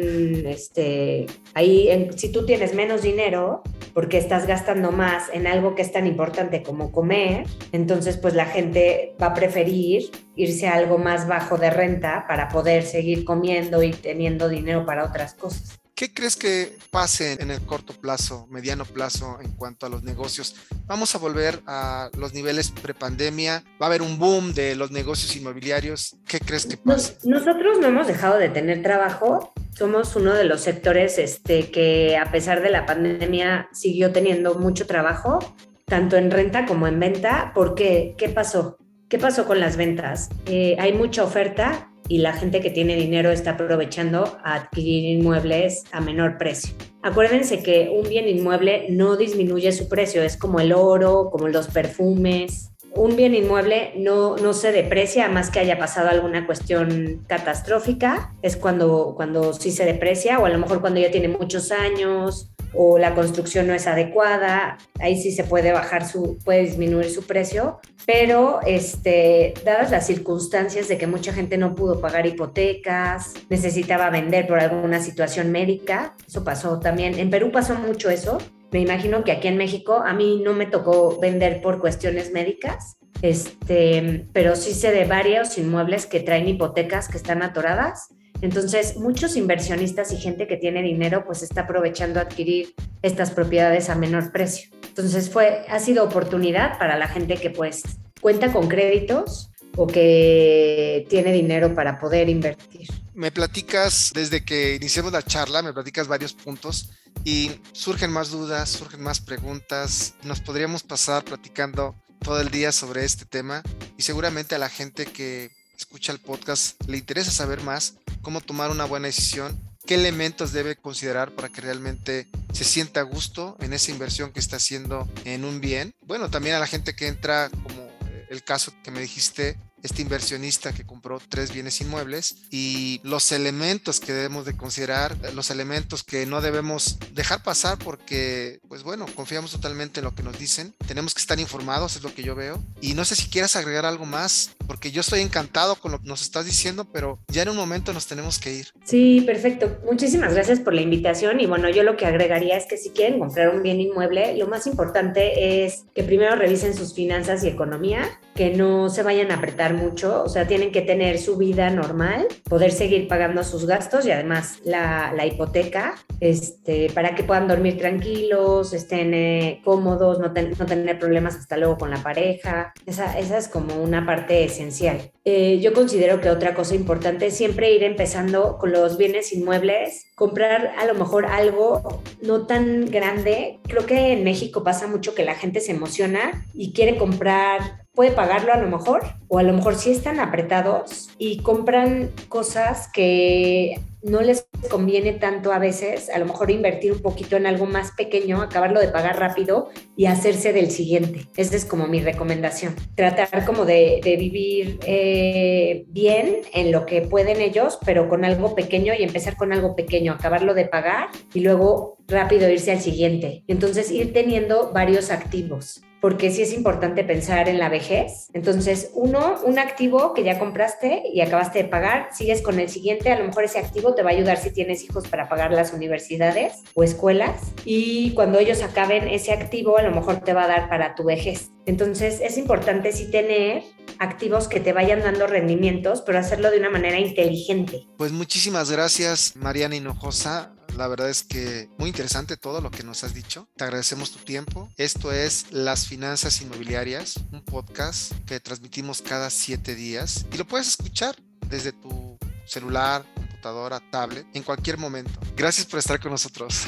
este, 0.47 1.27
ahí, 1.53 2.09
si 2.15 2.31
tú 2.31 2.47
tienes 2.47 2.73
menos 2.73 3.03
dinero, 3.03 3.61
porque 3.93 4.17
estás 4.17 4.47
gastando 4.47 4.91
más 4.91 5.25
en 5.31 5.45
algo 5.45 5.75
que 5.75 5.83
es 5.83 5.91
tan 5.91 6.07
importante 6.07 6.63
como 6.63 6.91
comer, 6.91 7.45
entonces 7.71 8.17
pues 8.17 8.33
la 8.33 8.47
gente 8.47 9.13
va 9.21 9.27
a 9.27 9.33
preferir 9.35 10.09
irse 10.35 10.67
a 10.67 10.73
algo 10.73 10.97
más 10.97 11.27
bajo 11.27 11.59
de 11.59 11.69
renta 11.69 12.25
para 12.27 12.47
poder 12.49 12.81
seguir 12.81 13.25
comiendo 13.25 13.83
y 13.83 13.91
teniendo 13.91 14.49
dinero 14.49 14.87
para 14.87 15.05
otras 15.05 15.35
cosas. 15.35 15.79
¿Qué 15.99 16.13
crees 16.13 16.37
que 16.37 16.77
pase 16.91 17.35
en 17.41 17.51
el 17.51 17.59
corto 17.59 17.91
plazo, 17.91 18.47
mediano 18.49 18.85
plazo 18.85 19.37
en 19.43 19.51
cuanto 19.51 19.85
a 19.85 19.89
los 19.89 20.01
negocios? 20.01 20.55
¿Vamos 20.87 21.13
a 21.13 21.17
volver 21.17 21.59
a 21.67 22.09
los 22.17 22.33
niveles 22.33 22.71
prepandemia? 22.71 23.65
¿Va 23.81 23.87
a 23.87 23.89
haber 23.89 24.01
un 24.01 24.17
boom 24.17 24.53
de 24.53 24.77
los 24.77 24.91
negocios 24.91 25.35
inmobiliarios? 25.35 26.15
¿Qué 26.25 26.39
crees 26.39 26.65
que 26.65 26.77
pase? 26.77 27.17
nosotros 27.25 27.79
no 27.81 27.87
hemos 27.87 28.07
dejado 28.07 28.37
de 28.37 28.47
tener 28.47 28.81
trabajo. 28.81 29.51
Somos 29.77 30.15
uno 30.15 30.33
de 30.33 30.45
los 30.45 30.61
sectores 30.61 31.17
este, 31.17 31.69
que 31.69 32.15
a 32.15 32.31
pesar 32.31 32.61
de 32.61 32.69
la 32.69 32.85
pandemia 32.85 33.67
siguió 33.73 34.13
teniendo 34.13 34.55
mucho 34.55 34.87
trabajo, 34.87 35.39
tanto 35.83 36.15
en 36.15 36.31
renta 36.31 36.65
como 36.65 36.87
en 36.87 36.97
venta. 36.97 37.51
¿Por 37.53 37.75
qué? 37.75 38.15
¿Qué 38.17 38.29
pasó? 38.29 38.77
¿Qué 39.09 39.17
pasó 39.17 39.45
con 39.45 39.59
las 39.59 39.75
ventas? 39.75 40.29
Eh, 40.45 40.77
hay 40.79 40.93
mucha 40.93 41.25
oferta, 41.25 41.88
y 42.09 42.17
la 42.17 42.33
gente 42.33 42.59
que 42.59 42.71
tiene 42.71 42.95
dinero 42.95 43.31
está 43.31 43.51
aprovechando 43.51 44.37
a 44.43 44.55
adquirir 44.55 45.17
inmuebles 45.17 45.85
a 45.93 46.01
menor 46.01 46.37
precio. 46.37 46.75
Acuérdense 47.01 47.63
que 47.63 47.89
un 47.95 48.09
bien 48.09 48.27
inmueble 48.27 48.87
no 48.89 49.15
disminuye 49.15 49.71
su 49.71 49.87
precio, 49.87 50.21
es 50.21 50.35
como 50.35 50.59
el 50.59 50.73
oro, 50.73 51.29
como 51.31 51.47
los 51.47 51.67
perfumes. 51.67 52.71
Un 52.95 53.15
bien 53.15 53.35
inmueble 53.35 53.93
no, 53.95 54.35
no 54.35 54.53
se 54.53 54.71
deprecia 54.71 55.29
más 55.29 55.51
que 55.51 55.59
haya 55.59 55.77
pasado 55.77 56.09
alguna 56.09 56.45
cuestión 56.47 57.23
catastrófica, 57.27 58.33
es 58.41 58.57
cuando, 58.57 59.13
cuando 59.15 59.53
sí 59.53 59.71
se 59.71 59.85
deprecia 59.85 60.39
o 60.39 60.45
a 60.45 60.49
lo 60.49 60.57
mejor 60.57 60.81
cuando 60.81 60.99
ya 60.99 61.11
tiene 61.11 61.27
muchos 61.27 61.71
años 61.71 62.51
o 62.73 62.97
la 62.97 63.15
construcción 63.15 63.67
no 63.67 63.73
es 63.73 63.87
adecuada, 63.87 64.77
ahí 64.99 65.21
sí 65.21 65.31
se 65.31 65.43
puede 65.43 65.71
bajar 65.71 66.07
su, 66.07 66.37
puede 66.43 66.61
disminuir 66.61 67.09
su 67.09 67.23
precio, 67.23 67.79
pero 68.05 68.59
este, 68.65 69.53
dadas 69.65 69.91
las 69.91 70.07
circunstancias 70.07 70.87
de 70.87 70.97
que 70.97 71.07
mucha 71.07 71.33
gente 71.33 71.57
no 71.57 71.75
pudo 71.75 71.99
pagar 72.01 72.25
hipotecas, 72.25 73.33
necesitaba 73.49 74.09
vender 74.09 74.47
por 74.47 74.59
alguna 74.59 75.01
situación 75.01 75.51
médica, 75.51 76.15
eso 76.27 76.43
pasó 76.43 76.79
también, 76.79 77.17
en 77.17 77.29
Perú 77.29 77.51
pasó 77.51 77.75
mucho 77.75 78.09
eso, 78.09 78.37
me 78.71 78.79
imagino 78.79 79.23
que 79.23 79.31
aquí 79.31 79.47
en 79.47 79.57
México 79.57 80.03
a 80.05 80.13
mí 80.13 80.41
no 80.43 80.53
me 80.53 80.67
tocó 80.67 81.19
vender 81.19 81.61
por 81.61 81.79
cuestiones 81.79 82.31
médicas, 82.31 82.97
este, 83.21 84.27
pero 84.31 84.55
sí 84.55 84.73
sé 84.73 84.91
de 84.91 85.05
varios 85.05 85.57
inmuebles 85.57 86.05
que 86.05 86.19
traen 86.19 86.47
hipotecas 86.47 87.09
que 87.09 87.17
están 87.17 87.41
atoradas. 87.41 88.09
Entonces, 88.41 88.95
muchos 88.97 89.35
inversionistas 89.35 90.11
y 90.13 90.17
gente 90.17 90.47
que 90.47 90.57
tiene 90.57 90.81
dinero, 90.81 91.25
pues 91.25 91.43
está 91.43 91.61
aprovechando 91.61 92.19
adquirir 92.19 92.73
estas 93.01 93.31
propiedades 93.31 93.89
a 93.89 93.95
menor 93.95 94.31
precio. 94.31 94.69
Entonces, 94.87 95.29
fue, 95.29 95.65
ha 95.69 95.79
sido 95.79 96.03
oportunidad 96.03 96.77
para 96.77 96.97
la 96.97 97.07
gente 97.07 97.35
que 97.35 97.49
pues 97.49 97.83
cuenta 98.21 98.51
con 98.51 98.67
créditos 98.67 99.51
o 99.75 99.87
que 99.87 101.05
tiene 101.09 101.31
dinero 101.31 101.73
para 101.73 101.99
poder 101.99 102.29
invertir. 102.29 102.87
Me 103.13 103.31
platicas, 103.31 104.11
desde 104.13 104.43
que 104.43 104.75
iniciamos 104.75 105.11
la 105.11 105.21
charla, 105.21 105.61
me 105.61 105.73
platicas 105.73 106.07
varios 106.07 106.33
puntos 106.33 106.91
y 107.23 107.51
surgen 107.71 108.11
más 108.11 108.29
dudas, 108.29 108.69
surgen 108.69 109.01
más 109.01 109.19
preguntas. 109.19 110.15
Nos 110.23 110.41
podríamos 110.41 110.83
pasar 110.83 111.23
platicando 111.23 111.95
todo 112.21 112.41
el 112.41 112.49
día 112.49 112.71
sobre 112.71 113.05
este 113.05 113.25
tema 113.25 113.63
y 113.97 114.03
seguramente 114.03 114.55
a 114.55 114.57
la 114.57 114.69
gente 114.69 115.05
que 115.05 115.51
escucha 115.77 116.11
el 116.11 116.19
podcast 116.19 116.81
le 116.87 116.97
interesa 116.97 117.31
saber 117.31 117.61
más 117.61 117.95
cómo 118.21 118.41
tomar 118.41 118.71
una 118.71 118.85
buena 118.85 119.07
decisión, 119.07 119.59
qué 119.85 119.95
elementos 119.95 120.51
debe 120.51 120.75
considerar 120.75 121.31
para 121.33 121.49
que 121.49 121.61
realmente 121.61 122.27
se 122.53 122.63
sienta 122.63 122.99
a 122.99 123.03
gusto 123.03 123.57
en 123.59 123.73
esa 123.73 123.91
inversión 123.91 124.31
que 124.31 124.39
está 124.39 124.57
haciendo 124.57 125.07
en 125.25 125.45
un 125.45 125.61
bien. 125.61 125.93
Bueno, 126.05 126.29
también 126.29 126.55
a 126.55 126.59
la 126.59 126.67
gente 126.67 126.95
que 126.95 127.07
entra 127.07 127.49
como 127.49 127.89
el 128.29 128.43
caso 128.43 128.73
que 128.83 128.91
me 128.91 129.01
dijiste 129.01 129.57
este 129.83 130.01
inversionista 130.01 130.73
que 130.73 130.85
compró 130.85 131.21
tres 131.29 131.53
bienes 131.53 131.79
inmuebles 131.81 132.35
y 132.49 132.99
los 133.03 133.31
elementos 133.31 133.99
que 133.99 134.13
debemos 134.13 134.45
de 134.45 134.55
considerar, 134.55 135.15
los 135.33 135.49
elementos 135.51 136.03
que 136.03 136.25
no 136.25 136.41
debemos 136.41 136.97
dejar 137.13 137.43
pasar 137.43 137.77
porque, 137.77 138.59
pues 138.67 138.83
bueno, 138.83 139.05
confiamos 139.15 139.51
totalmente 139.51 139.99
en 139.99 140.05
lo 140.05 140.15
que 140.15 140.23
nos 140.23 140.37
dicen. 140.37 140.73
Tenemos 140.87 141.13
que 141.13 141.21
estar 141.21 141.39
informados, 141.39 141.95
es 141.95 142.03
lo 142.03 142.13
que 142.13 142.23
yo 142.23 142.35
veo. 142.35 142.61
Y 142.81 142.93
no 142.93 143.05
sé 143.05 143.15
si 143.15 143.29
quieras 143.29 143.55
agregar 143.55 143.85
algo 143.85 144.05
más, 144.05 144.51
porque 144.67 144.91
yo 144.91 145.01
estoy 145.01 145.21
encantado 145.21 145.75
con 145.75 145.91
lo 145.91 145.99
que 146.01 146.07
nos 146.07 146.21
estás 146.21 146.45
diciendo, 146.45 146.85
pero 146.85 147.19
ya 147.27 147.43
en 147.43 147.49
un 147.49 147.57
momento 147.57 147.93
nos 147.93 148.07
tenemos 148.07 148.39
que 148.39 148.53
ir. 148.53 148.67
Sí, 148.83 149.21
perfecto. 149.21 149.79
Muchísimas 149.85 150.33
gracias 150.33 150.59
por 150.59 150.73
la 150.73 150.81
invitación 150.81 151.39
y 151.39 151.45
bueno, 151.45 151.69
yo 151.69 151.83
lo 151.83 151.97
que 151.97 152.05
agregaría 152.05 152.57
es 152.57 152.65
que 152.67 152.77
si 152.77 152.89
quieren 152.89 153.19
comprar 153.19 153.55
un 153.55 153.63
bien 153.63 153.79
inmueble, 153.79 154.35
lo 154.37 154.47
más 154.47 154.67
importante 154.67 155.65
es 155.65 155.85
que 155.93 156.03
primero 156.03 156.35
revisen 156.35 156.75
sus 156.75 156.93
finanzas 156.93 157.43
y 157.43 157.47
economía, 157.47 158.19
que 158.35 158.51
no 158.51 158.89
se 158.89 159.03
vayan 159.03 159.31
a 159.31 159.35
apretar 159.35 159.68
mucho, 159.73 160.23
o 160.23 160.29
sea, 160.29 160.47
tienen 160.47 160.71
que 160.71 160.81
tener 160.81 161.19
su 161.19 161.37
vida 161.37 161.69
normal, 161.69 162.27
poder 162.43 162.71
seguir 162.71 163.07
pagando 163.07 163.43
sus 163.43 163.65
gastos 163.65 164.05
y 164.05 164.11
además 164.11 164.59
la, 164.63 165.13
la 165.15 165.25
hipoteca, 165.25 165.95
este, 166.19 166.89
para 166.93 167.15
que 167.15 167.23
puedan 167.23 167.47
dormir 167.47 167.77
tranquilos, 167.77 168.73
estén 168.73 169.13
eh, 169.13 169.61
cómodos, 169.63 170.19
no, 170.19 170.27
no, 170.27 170.65
tener 170.65 170.99
problemas 170.99 171.35
hasta 171.35 171.57
luego 171.57 171.77
con 171.77 171.89
la 171.89 172.03
pareja. 172.03 172.73
Esa, 172.85 173.17
esa 173.17 173.37
es 173.37 173.47
como 173.47 173.75
una 173.81 174.05
parte 174.05 174.43
esencial. 174.43 175.11
Eh, 175.23 175.59
yo 175.59 175.73
considero 175.73 176.19
que 176.21 176.29
otra 176.29 176.53
cosa 176.53 176.75
importante 176.75 177.27
es 177.27 177.37
siempre 177.37 177.71
ir 177.71 177.83
empezando 177.83 178.57
con 178.57 178.71
los 178.71 178.97
bienes 178.97 179.31
inmuebles, 179.33 180.07
comprar 180.19 180.75
a 180.77 180.85
lo 180.85 180.95
mejor 180.95 181.25
algo 181.25 182.01
no 182.21 182.45
tan 182.45 182.85
grande. 182.87 183.59
Creo 183.63 183.85
que 183.85 184.11
en 184.11 184.25
México 184.25 184.65
pasa 184.65 184.85
mucho 184.85 185.15
que 185.15 185.23
la 185.23 185.33
gente 185.33 185.61
se 185.61 185.71
emociona 185.71 186.45
y 186.53 186.73
quiere 186.73 186.97
comprar 186.97 187.87
puede 187.99 188.11
pagarlo 188.11 188.53
a 188.53 188.57
lo 188.57 188.67
mejor, 188.69 189.01
o 189.27 189.39
a 189.39 189.43
lo 189.43 189.51
mejor 189.51 189.75
sí 189.75 189.91
están 189.91 190.21
apretados 190.21 191.09
y 191.17 191.41
compran 191.41 192.11
cosas 192.29 192.89
que 192.93 193.81
no 194.01 194.21
les 194.21 194.47
conviene 194.69 195.13
tanto 195.13 195.51
a 195.51 195.59
veces, 195.59 196.09
a 196.09 196.19
lo 196.19 196.25
mejor 196.25 196.51
invertir 196.51 196.91
un 196.91 197.01
poquito 197.01 197.35
en 197.37 197.47
algo 197.47 197.65
más 197.65 197.91
pequeño, 197.91 198.41
acabarlo 198.41 198.79
de 198.79 198.89
pagar 198.89 199.19
rápido 199.19 199.69
y 199.95 200.05
hacerse 200.05 200.53
del 200.53 200.71
siguiente. 200.71 201.27
Esa 201.35 201.55
es 201.55 201.65
como 201.65 201.87
mi 201.87 201.99
recomendación. 201.99 202.75
Tratar 202.95 203.45
como 203.45 203.65
de, 203.65 204.01
vivir 204.19 204.79
eh, 204.85 205.85
bien 205.87 206.41
en 206.53 206.71
lo 206.71 206.85
que 206.85 207.01
pueden 207.01 207.41
ellos, 207.41 207.77
pero 207.85 208.09
con 208.09 208.25
algo 208.25 208.55
pequeño 208.55 208.93
y 208.97 209.03
empezar 209.03 209.35
con 209.35 209.53
algo 209.53 209.75
pequeño, 209.75 210.13
acabarlo 210.13 210.53
de 210.53 210.65
pagar 210.65 211.09
y 211.33 211.41
luego 211.41 211.97
rápido 212.07 212.49
irse 212.49 212.71
al 212.71 212.81
siguiente. 212.81 213.43
Entonces 213.47 213.91
ir 213.91 214.13
teniendo 214.13 214.71
varios 214.73 215.11
activos 215.11 215.81
porque 216.01 216.31
sí 216.31 216.41
es 216.41 216.53
importante 216.53 217.03
pensar 217.03 217.49
en 217.49 217.59
la 217.59 217.69
vejez. 217.69 218.29
Entonces, 218.33 218.91
uno, 218.93 219.39
un 219.45 219.59
activo 219.59 220.13
que 220.13 220.23
ya 220.23 220.39
compraste 220.39 221.03
y 221.13 221.21
acabaste 221.21 221.63
de 221.63 221.69
pagar, 221.69 222.09
sigues 222.13 222.41
con 222.41 222.59
el 222.59 222.69
siguiente, 222.69 223.11
a 223.11 223.19
lo 223.19 223.25
mejor 223.25 223.43
ese 223.43 223.59
activo 223.59 223.95
te 223.95 224.03
va 224.03 224.11
a 224.11 224.13
ayudar 224.13 224.37
si 224.37 224.51
tienes 224.51 224.83
hijos 224.83 225.07
para 225.07 225.27
pagar 225.29 225.51
las 225.51 225.73
universidades 225.73 226.63
o 226.73 226.83
escuelas 226.83 227.41
y 227.65 228.13
cuando 228.13 228.39
ellos 228.39 228.61
acaben 228.61 229.07
ese 229.07 229.31
activo 229.31 229.77
a 229.77 229.83
lo 229.83 229.91
mejor 229.91 230.21
te 230.21 230.33
va 230.33 230.43
a 230.43 230.47
dar 230.47 230.69
para 230.69 230.95
tu 230.95 231.03
vejez. 231.03 231.51
Entonces 231.65 232.19
es 232.21 232.37
importante 232.37 232.91
sí 232.91 233.11
tener 233.11 233.63
activos 233.99 234.47
que 234.47 234.59
te 234.59 234.73
vayan 234.73 235.01
dando 235.01 235.27
rendimientos, 235.27 236.01
pero 236.01 236.19
hacerlo 236.19 236.51
de 236.51 236.59
una 236.59 236.69
manera 236.69 236.99
inteligente. 236.99 237.87
Pues 237.97 238.11
muchísimas 238.11 238.71
gracias 238.71 239.35
Mariana 239.35 239.75
Hinojosa. 239.75 240.58
La 240.79 240.87
verdad 240.87 241.09
es 241.09 241.23
que 241.23 241.69
muy 241.77 241.89
interesante 241.89 242.37
todo 242.37 242.61
lo 242.61 242.71
que 242.71 242.83
nos 242.83 243.03
has 243.03 243.13
dicho. 243.13 243.49
Te 243.57 243.65
agradecemos 243.65 244.13
tu 244.13 244.19
tiempo. 244.19 244.71
Esto 244.77 245.11
es 245.11 245.47
Las 245.51 245.87
Finanzas 245.87 246.39
Inmobiliarias, 246.39 247.15
un 247.33 247.43
podcast 247.43 248.13
que 248.25 248.39
transmitimos 248.39 249.01
cada 249.01 249.29
siete 249.29 249.75
días 249.75 250.25
y 250.31 250.37
lo 250.37 250.47
puedes 250.47 250.69
escuchar 250.69 251.17
desde 251.47 251.73
tu 251.73 252.17
celular, 252.45 253.05
computadora, 253.13 253.81
tablet, 253.91 254.25
en 254.33 254.43
cualquier 254.43 254.77
momento. 254.77 255.19
Gracias 255.35 255.67
por 255.67 255.79
estar 255.79 255.99
con 255.99 256.11
nosotros. 256.11 256.65